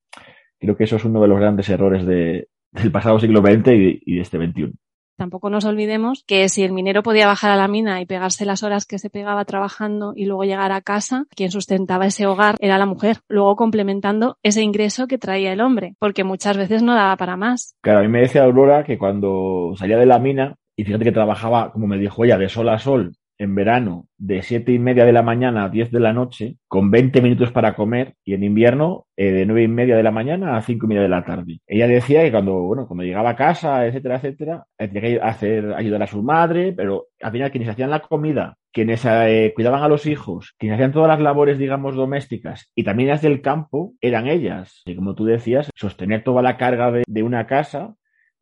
[0.59, 4.03] creo que eso es uno de los grandes errores de, del pasado siglo XX y,
[4.05, 4.73] y de este XXI.
[5.19, 8.63] Tampoco nos olvidemos que si el minero podía bajar a la mina y pegarse las
[8.63, 12.79] horas que se pegaba trabajando y luego llegar a casa, quien sustentaba ese hogar era
[12.79, 17.17] la mujer, luego complementando ese ingreso que traía el hombre, porque muchas veces no daba
[17.17, 17.75] para más.
[17.83, 21.13] Claro, a mí me decía Aurora que cuando salía de la mina, y fíjate que
[21.13, 25.05] trabajaba, como me dijo ella, de sol a sol, en verano, de siete y media
[25.05, 28.43] de la mañana a 10 de la noche, con 20 minutos para comer, y en
[28.43, 31.25] invierno, eh, de nueve y media de la mañana a cinco y media de la
[31.25, 31.61] tarde.
[31.67, 35.73] Ella decía que cuando, bueno, cuando llegaba a casa, etcétera, etcétera, eh, tenía que hacer,
[35.75, 39.89] ayudar a su madre, pero al final quienes hacían la comida, quienes eh, cuidaban a
[39.89, 44.27] los hijos, quienes hacían todas las labores, digamos, domésticas y también las del campo, eran
[44.27, 44.83] ellas.
[44.85, 47.95] Y como tú decías, sostener toda la carga de, de una casa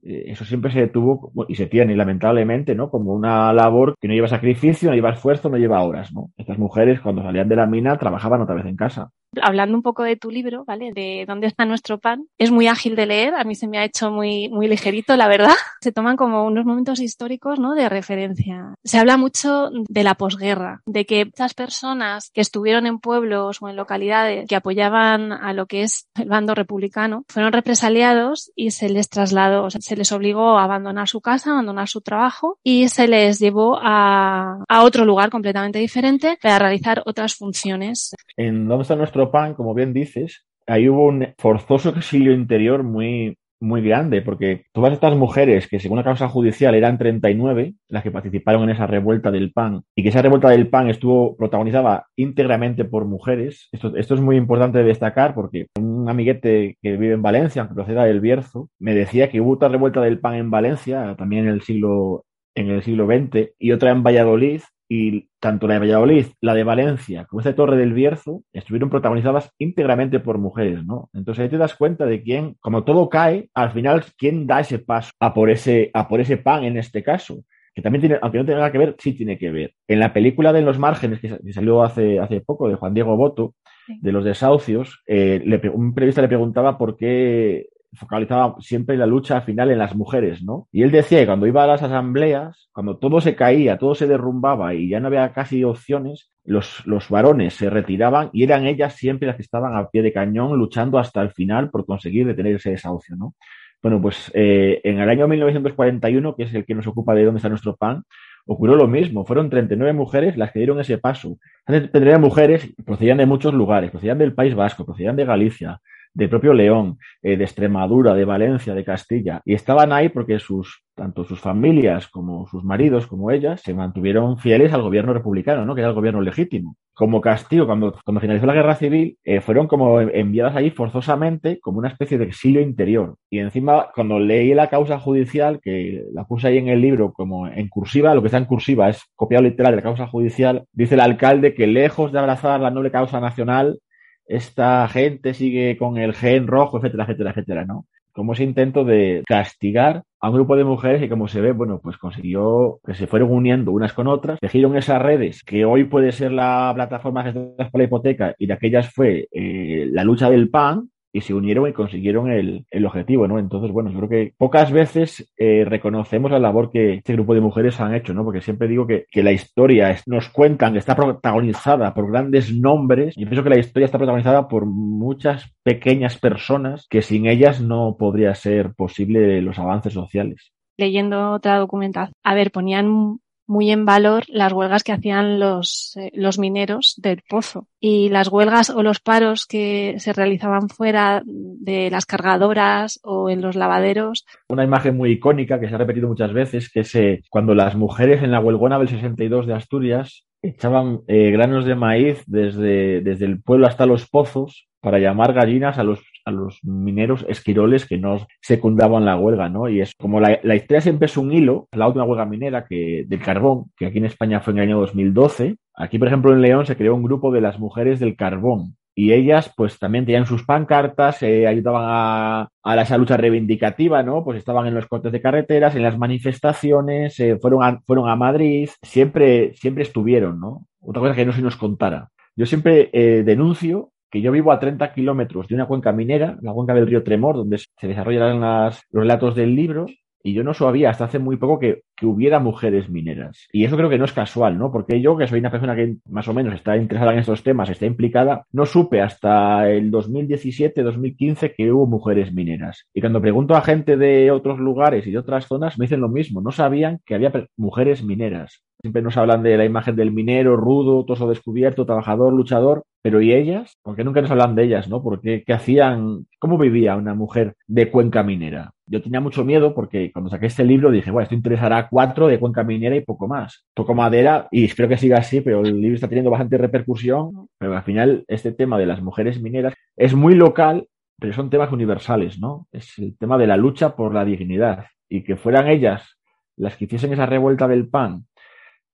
[0.07, 2.91] eso siempre se tuvo y se tiene, lamentablemente, ¿no?
[2.91, 6.31] Como una labor que no lleva sacrificio, no lleva esfuerzo, no lleva horas, ¿no?
[6.37, 9.11] Estas mujeres, cuando salían de la mina, trabajaban otra vez en casa.
[9.43, 10.93] Hablando un poco de tu libro, ¿vale?
[10.93, 12.27] De dónde está nuestro pan.
[12.39, 15.29] Es muy ágil de leer, a mí se me ha hecho muy, muy ligerito, la
[15.29, 15.55] verdad.
[15.81, 17.75] Se toman como unos momentos históricos, ¿no?
[17.75, 18.75] De referencia.
[18.83, 23.69] Se habla mucho de la posguerra, de que muchas personas que estuvieron en pueblos o
[23.69, 28.89] en localidades que apoyaban a lo que es el bando republicano fueron represaliados y se
[28.89, 32.89] les trasladó, o sea, se les obligó a abandonar su casa, abandonar su trabajo y
[32.89, 38.15] se les llevó a, a otro lugar completamente diferente para realizar otras funciones.
[38.37, 39.55] En ¿Dónde está nuestro pan?
[39.55, 45.17] Como bien dices, ahí hubo un forzoso exilio interior muy, muy grande, porque todas estas
[45.17, 49.53] mujeres que según la causa judicial eran 39 las que participaron en esa revuelta del
[49.53, 54.21] PAN y que esa revuelta del PAN estuvo protagonizada íntegramente por mujeres, esto, esto es
[54.21, 58.69] muy importante de destacar porque un amiguete que vive en Valencia, aunque proceda del Bierzo,
[58.79, 62.25] me decía que hubo otra revuelta del PAN en Valencia, también en el siglo
[62.55, 66.65] en el siglo XX, y otra en Valladolid, y tanto la de Valladolid, la de
[66.65, 71.11] Valencia, como esta de Torre del Bierzo, estuvieron protagonizadas íntegramente por mujeres, ¿no?
[71.13, 74.79] Entonces ahí te das cuenta de quién, como todo cae, al final, quién da ese
[74.79, 77.43] paso a por ese, a por ese pan en este caso.
[77.75, 79.75] Que también tiene, aunque no tenga nada que ver, sí tiene que ver.
[79.87, 83.55] En la película de Los Márgenes, que salió hace, hace poco, de Juan Diego Boto,
[84.01, 87.67] de los desahucios, eh, le, un periodista le preguntaba por qué
[87.97, 90.69] focalizaba siempre la lucha final en las mujeres, ¿no?
[90.73, 94.07] Y él decía que cuando iba a las asambleas, cuando todo se caía, todo se
[94.07, 98.95] derrumbaba y ya no había casi opciones, los, los varones se retiraban y eran ellas
[98.95, 102.57] siempre las que estaban a pie de cañón luchando hasta el final por conseguir detener
[102.57, 103.35] ese desahucio, ¿no?
[103.83, 107.39] Bueno, pues eh, en el año 1941, que es el que nos ocupa de dónde
[107.39, 108.03] está nuestro pan,
[108.47, 109.25] ocurrió lo mismo.
[109.25, 111.39] Fueron 39 mujeres las que dieron ese paso.
[111.67, 115.81] 39 mujeres procedían de muchos lugares, procedían del País Vasco, procedían de Galicia,
[116.17, 119.43] de propio León, eh, de Extremadura, de Valencia, de Castilla.
[119.45, 124.39] Y estaban ahí porque sus, tanto sus familias como sus maridos, como ellas, se mantuvieron
[124.39, 125.75] fieles al gobierno republicano, ¿no?
[125.75, 126.77] que era el gobierno legítimo.
[126.95, 131.79] Como castigo, cuando, cuando finalizó la guerra civil, eh, fueron como enviadas allí forzosamente como
[131.81, 133.17] una especie de exilio interior.
[133.29, 137.47] Y encima, cuando leí la causa judicial, que la puse ahí en el libro como
[137.47, 140.95] en cursiva, lo que está en cursiva es copiado literal de la causa judicial, dice
[140.95, 143.79] el alcalde que lejos de abrazar la noble causa nacional,
[144.27, 147.87] esta gente sigue con el gen rojo, etcétera, etcétera, etcétera, ¿no?
[148.13, 151.81] Como ese intento de castigar a un grupo de mujeres que, como se ve, bueno,
[151.83, 156.13] pues consiguió que se fueron uniendo unas con otras, tejieron esas redes que hoy puede
[156.13, 160.49] ser la plataforma gestionada por la hipoteca y de aquellas fue eh, la lucha del
[160.49, 163.39] PAN, y se unieron y consiguieron el, el, objetivo, ¿no?
[163.39, 167.41] Entonces, bueno, yo creo que pocas veces eh, reconocemos la labor que este grupo de
[167.41, 168.23] mujeres han hecho, ¿no?
[168.23, 173.17] Porque siempre digo que, que la historia nos cuentan que está protagonizada por grandes nombres
[173.17, 177.97] y pienso que la historia está protagonizada por muchas pequeñas personas que sin ellas no
[177.99, 180.53] podría ser posible los avances sociales.
[180.77, 186.11] Leyendo otra documentación, a ver, ponían muy en valor las huelgas que hacían los, eh,
[186.15, 191.91] los mineros del pozo y las huelgas o los paros que se realizaban fuera de
[191.91, 194.27] las cargadoras o en los lavaderos.
[194.49, 197.77] Una imagen muy icónica que se ha repetido muchas veces, que es eh, cuando las
[197.77, 203.27] mujeres en la huelgona del 62 de Asturias echaban eh, granos de maíz desde, desde
[203.27, 207.99] el pueblo hasta los pozos para llamar gallinas a los, a los mineros esquiroles que
[207.99, 209.69] no secundaban la huelga, ¿no?
[209.69, 213.05] Y es como la, la historia siempre es un hilo, la última huelga minera que,
[213.09, 215.57] del carbón, que aquí en España fue en el año 2012.
[215.75, 219.13] Aquí, por ejemplo, en León se creó un grupo de las mujeres del carbón, y
[219.13, 224.23] ellas pues también tenían sus pancartas, eh, ayudaban a, a, esa lucha reivindicativa, ¿no?
[224.23, 228.15] Pues estaban en los cortes de carreteras, en las manifestaciones, eh, fueron, a, fueron a
[228.15, 230.65] Madrid, siempre, siempre estuvieron, ¿no?
[230.81, 232.11] Otra cosa que no se nos contara.
[232.37, 236.53] Yo siempre eh, denuncio que yo vivo a 30 kilómetros de una cuenca minera, la
[236.53, 239.87] cuenca del río Tremor, donde se desarrollan las, los relatos del libro,
[240.27, 243.47] y yo no sabía hasta hace muy poco que, que, hubiera mujeres mineras.
[243.53, 244.73] Y eso creo que no es casual, ¿no?
[244.73, 247.71] Porque yo, que soy una persona que más o menos está interesada en estos temas,
[247.71, 252.89] está implicada, no supe hasta el 2017, 2015 que hubo mujeres mineras.
[252.93, 256.09] Y cuando pregunto a gente de otros lugares y de otras zonas, me dicen lo
[256.09, 256.41] mismo.
[256.41, 258.65] No sabían que había mujeres mineras.
[258.81, 262.83] Siempre nos hablan de la imagen del minero, rudo, toso descubierto, trabajador, luchador.
[263.01, 263.79] Pero ¿y ellas?
[263.83, 265.05] ¿Por qué nunca nos hablan de ellas, no?
[265.05, 266.27] Porque qué hacían?
[266.41, 268.73] ¿Cómo vivía una mujer de cuenca minera?
[268.89, 272.39] Yo tenía mucho miedo porque cuando saqué este libro dije, bueno, esto interesará cuatro de
[272.39, 273.67] cuenca minera y poco más.
[273.75, 277.49] Toco madera y espero que siga así, pero el libro está teniendo bastante repercusión.
[277.59, 280.87] Pero al final este tema de las mujeres mineras es muy local,
[281.19, 282.69] pero son temas universales, ¿no?
[282.71, 286.19] Es el tema de la lucha por la dignidad y que fueran ellas
[286.57, 288.27] las que hiciesen esa revuelta del pan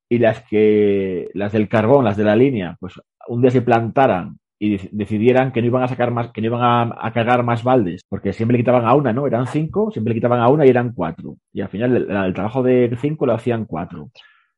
[0.08, 4.38] y las que las del carbón, las de la línea, pues un día se plantaran
[4.64, 7.64] y decidieran que no iban a sacar más, que no iban a, a, cargar más
[7.64, 9.26] baldes, porque siempre le quitaban a una, ¿no?
[9.26, 11.34] Eran cinco, siempre le quitaban a una y eran cuatro.
[11.52, 14.12] Y al final el, trabajo de cinco lo hacían cuatro.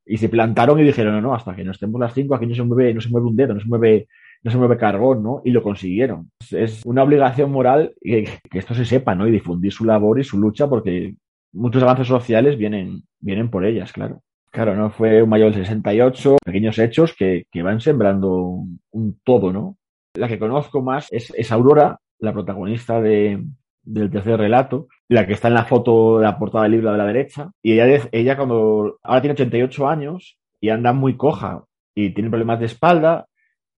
[0.04, 2.54] Y se plantaron y dijeron, no, no, hasta que no estemos las cinco, aquí no
[2.54, 4.06] se mueve, no se mueve un dedo, no se mueve
[4.42, 5.40] no se mueve carbón, ¿no?
[5.42, 6.30] Y lo consiguieron.
[6.50, 9.26] Es una obligación moral que, que esto se sepa, ¿no?
[9.26, 11.14] Y difundir su labor y su lucha porque
[11.50, 14.20] muchos avances sociales vienen, vienen por ellas, claro.
[14.50, 14.90] Claro, ¿no?
[14.90, 19.78] Fue un mayo del 68, pequeños hechos que, que van sembrando un todo, ¿no?
[20.14, 23.44] La que conozco más es, Aurora, la protagonista de,
[23.82, 26.98] del tercer relato, la que está en la foto de la portada del libro de
[26.98, 27.50] la derecha.
[27.60, 31.64] Y ella, ella cuando ahora tiene 88 años y anda muy coja
[31.96, 33.26] y tiene problemas de espalda.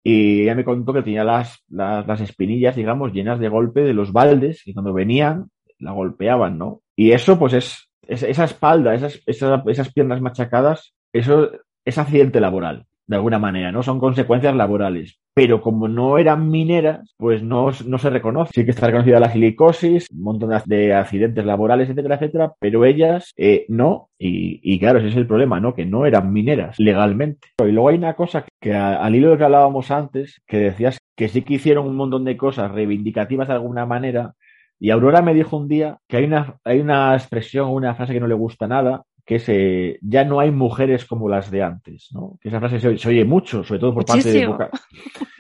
[0.03, 3.95] Y ella me contó que tenía las, las, las espinillas, digamos, llenas de golpe de
[3.95, 6.83] los baldes y cuando venían la golpeaban, ¿no?
[6.95, 11.51] Y eso, pues es, es esa espalda, esas, esas, esas piernas machacadas, eso
[11.85, 13.83] es accidente laboral de alguna manera, ¿no?
[13.83, 15.19] Son consecuencias laborales.
[15.35, 18.53] Pero como no eran mineras, pues no, no se reconoce.
[18.55, 23.33] Sí que está reconocida la silicosis, un montón de accidentes laborales, etcétera, etcétera, pero ellas
[23.37, 24.09] eh, no.
[24.19, 25.75] Y, y, claro, ese es el problema, ¿no?
[25.75, 27.49] Que no eran mineras legalmente.
[27.59, 30.99] Y luego hay una cosa que a, al hilo de que hablábamos antes, que decías
[31.17, 34.33] que sí que hicieron un montón de cosas reivindicativas de alguna manera.
[34.79, 38.21] Y Aurora me dijo un día que hay una, hay una expresión, una frase que
[38.21, 42.09] no le gusta nada, que es eh, ya no hay mujeres como las de antes,
[42.13, 42.39] ¿no?
[42.41, 44.71] Que esa frase se, se oye mucho, sobre todo por parte de boca,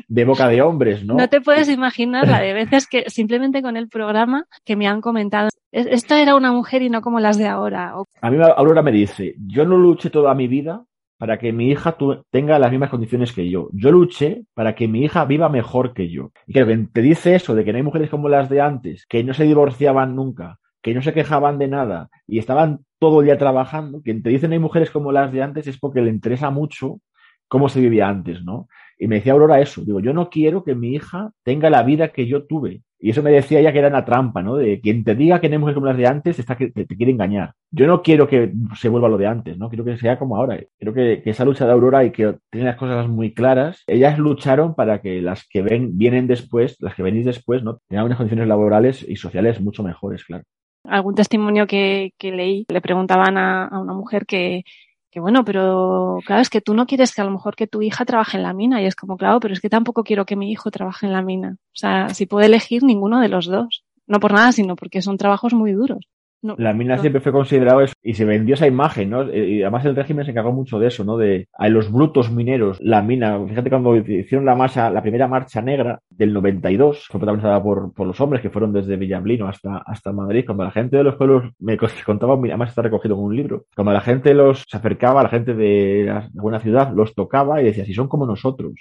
[0.08, 1.14] de boca, de hombres, ¿no?
[1.14, 5.00] No te puedes imaginar la de veces que simplemente con el programa que me han
[5.00, 7.94] comentado, esta era una mujer y no como las de ahora.
[8.20, 10.84] A mí Aurora me dice, yo no luché toda mi vida
[11.18, 11.96] para que mi hija
[12.30, 13.68] tenga las mismas condiciones que yo.
[13.72, 16.32] Yo luché para que mi hija viva mejor que yo.
[16.46, 19.06] Y creo que te dice eso de que no hay mujeres como las de antes,
[19.06, 23.26] que no se divorciaban nunca, que no se quejaban de nada y estaban todo el
[23.26, 26.50] día trabajando, quien te dicen hay mujeres como las de antes es porque le interesa
[26.50, 27.00] mucho
[27.48, 28.68] cómo se vivía antes, ¿no?
[28.96, 32.10] Y me decía Aurora eso, digo, yo no quiero que mi hija tenga la vida
[32.10, 32.82] que yo tuve.
[33.00, 34.54] Y eso me decía ella que era una trampa, ¿no?
[34.54, 36.86] De quien te diga que no hay mujeres como las de antes, está que te,
[36.86, 37.54] quiere engañar.
[37.72, 39.68] Yo no quiero que se vuelva lo de antes, ¿no?
[39.68, 40.60] Quiero que sea como ahora.
[40.78, 44.20] Creo que, que esa lucha de Aurora y que tiene las cosas muy claras, ellas
[44.20, 47.80] lucharon para que las que ven, vienen después, las que venís después, ¿no?
[47.88, 50.44] Tengan unas condiciones laborales y sociales mucho mejores, claro
[50.88, 54.64] algún testimonio que, que leí, le preguntaban a, a, una mujer que,
[55.10, 57.82] que, bueno, pero claro, es que tú no quieres que a lo mejor que tu
[57.82, 58.82] hija trabaje en la mina.
[58.82, 61.22] Y es como, claro, pero es que tampoco quiero que mi hijo trabaje en la
[61.22, 61.56] mina.
[61.58, 63.84] O sea, si puede elegir ninguno de los dos.
[64.06, 66.06] No por nada, sino porque son trabajos muy duros.
[66.42, 67.00] No, la mina no.
[67.00, 69.32] siempre fue considerado eso y se vendió esa imagen, ¿no?
[69.32, 71.16] Y además el régimen se encargó mucho de eso, ¿no?
[71.16, 73.38] De a los brutos mineros, la mina.
[73.46, 78.06] Fíjate cuando hicieron la marcha, la primera marcha negra del 92, fue protagonizada por, por
[78.06, 80.44] los hombres que fueron desde Villablino hasta, hasta Madrid.
[80.46, 81.76] Cuando la gente de los pueblos me
[82.06, 85.54] contaba, además está recogido en un libro, cuando la gente los se acercaba, la gente
[85.54, 88.72] de alguna ciudad los tocaba y decía, si son como nosotros.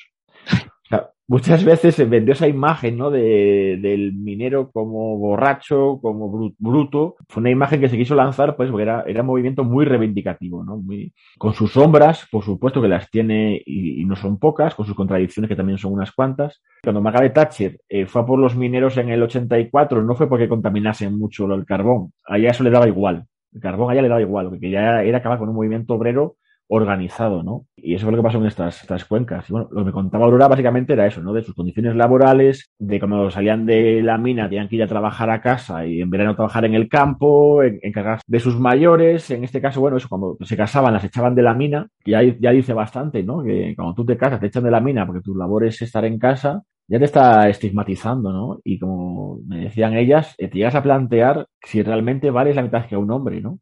[1.28, 3.10] Muchas veces se vendió esa imagen, ¿no?
[3.10, 7.16] De, del minero como borracho, como bruto.
[7.28, 10.64] Fue una imagen que se quiso lanzar, pues, porque era, era un movimiento muy reivindicativo,
[10.64, 10.78] ¿no?
[10.78, 14.96] Muy, con sus sombras, por supuesto que las tiene y, no son pocas, con sus
[14.96, 16.62] contradicciones que también son unas cuantas.
[16.84, 20.48] Cuando Margaret Thatcher eh, fue a por los mineros en el 84, no fue porque
[20.48, 22.14] contaminasen mucho el carbón.
[22.24, 23.26] Allá eso le daba igual.
[23.52, 26.36] El carbón allá le daba igual, porque ya era acabar con un movimiento obrero
[26.68, 27.66] organizado, ¿no?
[27.76, 29.50] Y eso fue lo que pasó en estas, estas cuencas.
[29.50, 31.34] Y bueno, lo que me contaba Aurora básicamente era eso, ¿no?
[31.34, 35.30] De sus condiciones laborales, de cuando salían de la mina tenían que ir a trabajar
[35.30, 37.80] a casa y en verano trabajar en el campo, en,
[38.28, 39.30] de sus mayores.
[39.32, 42.22] En este caso, bueno, eso cuando se casaban las echaban de la mina, y ya,
[42.24, 43.44] ya dice bastante, ¿no?
[43.44, 46.06] Que cuando tú te casas te echan de la mina porque tu labor es estar
[46.06, 48.60] en casa, ya te está estigmatizando, ¿no?
[48.64, 52.98] Y como me decían ellas, te llegas a plantear si realmente vales la mitad que
[52.98, 53.60] un hombre, ¿no?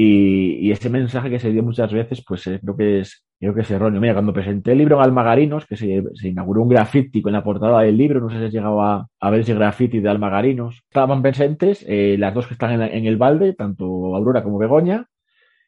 [0.00, 3.52] Y, y, ese mensaje que se dio muchas veces, pues eh, creo que es creo
[3.52, 4.00] que es erróneo.
[4.00, 7.80] Mira, cuando presenté el libro en Almagarinos, que se, inauguró un grafiti en la portada
[7.80, 11.20] del libro, no sé si has llegado a, a ver ese grafiti de Almagarinos, estaban
[11.20, 13.84] presentes eh, las dos que están en, el balde, tanto
[14.14, 15.06] Aurora como Begoña,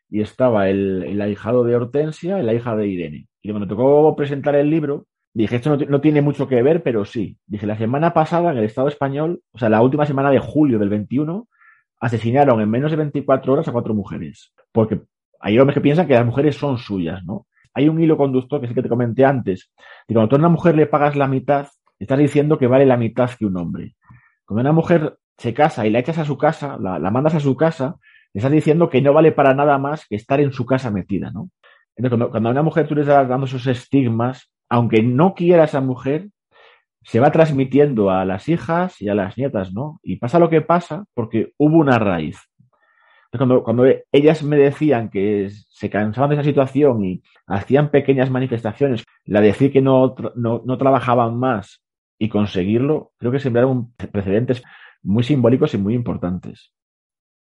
[0.08, 3.26] y estaba el, el ahijado de Hortensia y la hija de Irene.
[3.42, 7.04] Y cuando tocó presentar el libro, Dije, esto no, no, tiene mucho que ver, pero
[7.04, 7.38] sí.
[7.46, 10.78] Dije, la semana pasada en el Estado español, o sea, la última semana de julio
[10.80, 11.48] del 21,
[12.00, 14.52] asesinaron en menos de 24 horas a cuatro mujeres.
[14.72, 15.02] Porque
[15.38, 17.46] hay hombres que piensan que las mujeres son suyas, ¿no?
[17.74, 19.70] Hay un hilo conductor que sí que te comenté antes.
[20.08, 22.96] Y cuando tú a una mujer le pagas la mitad, estás diciendo que vale la
[22.96, 23.94] mitad que un hombre.
[24.44, 27.40] Cuando una mujer se casa y la echas a su casa, la, la mandas a
[27.40, 27.96] su casa,
[28.32, 31.30] le estás diciendo que no vale para nada más que estar en su casa metida,
[31.30, 31.50] ¿no?
[31.96, 35.64] Entonces, cuando, cuando a una mujer tú le estás dando esos estigmas, aunque no quiera
[35.64, 36.28] esa mujer,
[37.02, 40.00] se va transmitiendo a las hijas y a las nietas, ¿no?
[40.02, 42.38] Y pasa lo que pasa porque hubo una raíz.
[43.32, 49.04] Cuando, cuando ellas me decían que se cansaban de esa situación y hacían pequeñas manifestaciones,
[49.24, 51.82] la de decir que no, no, no trabajaban más
[52.18, 54.62] y conseguirlo, creo que sembraron precedentes
[55.02, 56.72] muy simbólicos y muy importantes.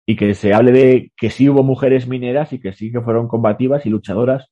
[0.05, 3.27] Y que se hable de que sí hubo mujeres mineras y que sí que fueron
[3.27, 4.49] combativas y luchadoras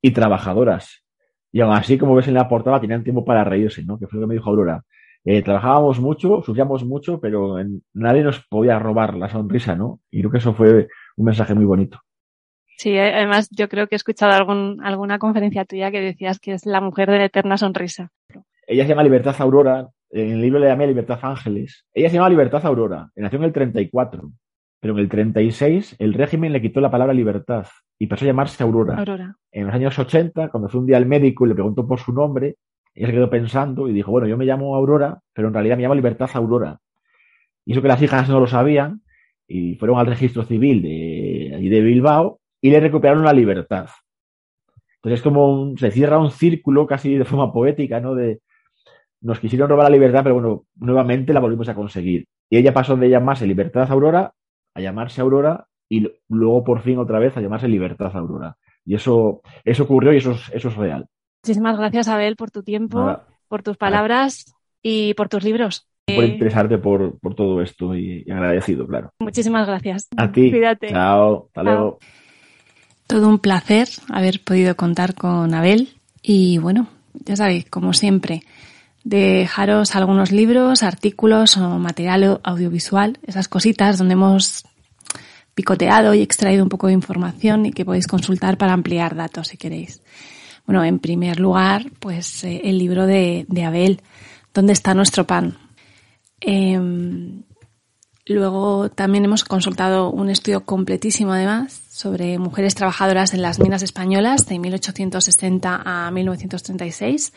[0.00, 1.04] y trabajadoras
[1.52, 3.98] Y aún así, como ves en la portada, tenían tiempo para reírse, ¿no?
[3.98, 4.82] Que fue lo que me dijo Aurora.
[5.24, 7.56] Eh, trabajábamos mucho, sufríamos mucho, pero
[7.92, 10.00] nadie nos podía robar la sonrisa, ¿no?
[10.10, 12.00] Y creo que eso fue un mensaje muy bonito.
[12.78, 16.64] Sí, además yo creo que he escuchado algún, alguna conferencia tuya que decías que es
[16.64, 18.10] la mujer de la eterna sonrisa.
[18.66, 21.84] Ella se llama Libertad Aurora, en el libro le llamé Libertad Ángeles.
[21.92, 24.30] Ella se llama Libertad Aurora, nació en el 34,
[24.80, 27.66] pero en el 36 el régimen le quitó la palabra libertad
[27.98, 28.96] y pasó a llamarse Aurora.
[28.98, 29.36] Aurora.
[29.52, 32.12] En los años 80, cuando fue un día al médico y le preguntó por su
[32.12, 32.56] nombre,
[32.94, 35.82] ella se quedó pensando y dijo, bueno, yo me llamo Aurora, pero en realidad me
[35.82, 36.78] llamo Libertad Aurora.
[37.66, 39.02] Y eso que las hijas no lo sabían
[39.46, 43.88] y fueron al registro civil de, de Bilbao y le recuperaron la libertad.
[44.96, 48.14] Entonces es como un- se cierra un círculo casi de forma poética, ¿no?
[48.14, 48.40] De
[49.22, 52.26] nos quisieron robar la libertad, pero bueno, nuevamente la volvimos a conseguir.
[52.48, 54.32] Y ella pasó de llamarse Libertad Aurora
[54.74, 58.56] a llamarse Aurora y luego por fin otra vez a llamarse Libertad Aurora.
[58.84, 61.06] Y eso, eso ocurrió y eso es, eso es real.
[61.44, 65.86] Muchísimas gracias, Abel, por tu tiempo, Nada, por tus palabras y por tus libros.
[66.06, 69.12] por Eh, interesarte por, por todo esto y, y agradecido, claro.
[69.20, 70.08] muchísimas gracias.
[70.16, 70.50] A ti.
[70.50, 70.88] Cuídate.
[70.88, 71.46] Chao.
[71.48, 71.72] Hasta Chao.
[71.72, 71.98] luego.
[73.06, 75.88] Todo un placer haber podido contar con Abel
[76.22, 78.42] y bueno, ya sabéis, como siempre,
[79.04, 84.64] dejaros algunos libros, artículos o material audiovisual, esas cositas donde hemos
[85.54, 89.56] picoteado y extraído un poco de información y que podéis consultar para ampliar datos si
[89.56, 90.02] queréis.
[90.66, 94.02] Bueno, en primer lugar, pues eh, el libro de, Abel,
[94.52, 95.56] ¿Dónde está nuestro pan?
[96.40, 97.42] Em,
[98.30, 104.46] Luego también hemos consultado un estudio completísimo además sobre mujeres trabajadoras en las minas españolas
[104.46, 107.32] de 1860 a 1936,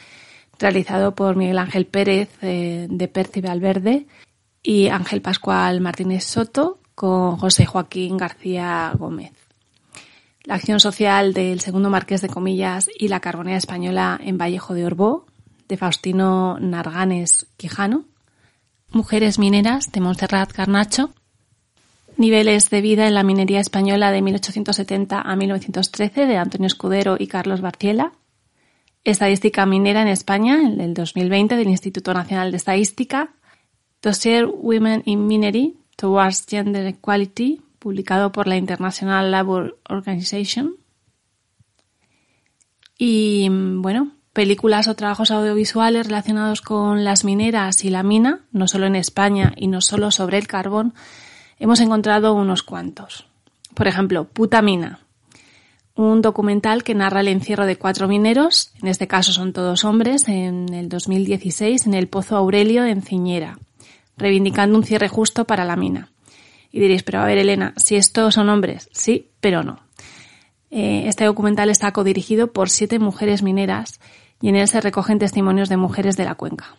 [0.59, 4.07] realizado por Miguel Ángel Pérez eh, de Perci Valverde
[4.61, 9.33] y Ángel Pascual Martínez Soto con José Joaquín García Gómez.
[10.43, 14.85] La acción social del segundo marqués de Comillas y la carbonera española en Vallejo de
[14.85, 15.25] Orbó,
[15.69, 18.05] de Faustino Narganes Quijano.
[18.91, 21.11] Mujeres mineras de Montserrat Garnacho.
[22.17, 27.27] Niveles de vida en la minería española de 1870 a 1913 de Antonio Escudero y
[27.27, 28.11] Carlos Barciela.
[29.03, 33.33] Estadística minera en España el 2020 del Instituto Nacional de Estadística.
[34.01, 40.75] Dossier Women in Minery Towards Gender Equality, publicado por la International Labour Organization.
[42.97, 48.85] Y bueno, películas o trabajos audiovisuales relacionados con las mineras y la mina, no solo
[48.87, 50.93] en España y no solo sobre el carbón,
[51.59, 53.27] hemos encontrado unos cuantos.
[53.73, 55.02] Por ejemplo, Puta Mina,
[55.95, 60.27] un documental que narra el encierro de cuatro mineros, en este caso son todos hombres,
[60.27, 63.59] en el 2016 en el Pozo Aurelio en Ciñera,
[64.17, 66.09] reivindicando un cierre justo para la mina.
[66.71, 69.79] Y diréis, pero a ver, Elena, si estos son hombres, sí, pero no.
[70.71, 73.99] Eh, Este documental está codirigido por siete mujeres mineras
[74.41, 76.75] y en él se recogen testimonios de mujeres de la cuenca.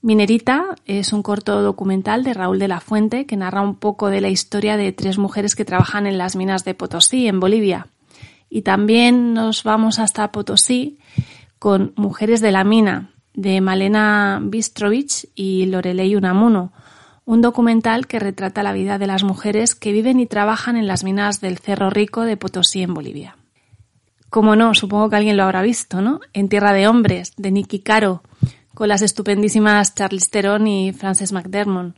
[0.00, 4.20] Minerita es un corto documental de Raúl de la Fuente que narra un poco de
[4.20, 7.88] la historia de tres mujeres que trabajan en las minas de Potosí, en Bolivia.
[8.54, 11.00] Y también nos vamos hasta Potosí
[11.58, 16.72] con Mujeres de la Mina, de Malena Bistrovich y Lorelei Unamuno,
[17.24, 21.02] un documental que retrata la vida de las mujeres que viven y trabajan en las
[21.02, 23.36] minas del Cerro Rico de Potosí en Bolivia.
[24.30, 26.20] Como no, supongo que alguien lo habrá visto, ¿no?
[26.32, 28.22] En Tierra de Hombres, de Nicky Caro,
[28.72, 31.96] con las estupendísimas Charlize Theron y Frances McDermott,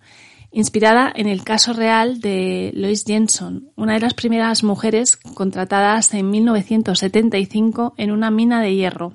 [0.50, 6.30] inspirada en el caso real de Lois Jenson, una de las primeras mujeres contratadas en
[6.30, 9.12] 1975 en una mina de hierro,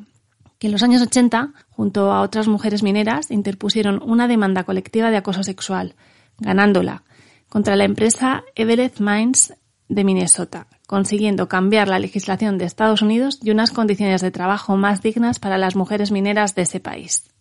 [0.60, 5.18] que en los años 80, junto a otras mujeres mineras, interpusieron una demanda colectiva de
[5.18, 5.96] acoso sexual,
[6.38, 7.04] ganándola,
[7.50, 9.56] contra la empresa Everett Mines
[9.90, 15.02] de Minnesota, consiguiendo cambiar la legislación de Estados Unidos y unas condiciones de trabajo más
[15.02, 17.32] dignas para las mujeres mineras de ese país.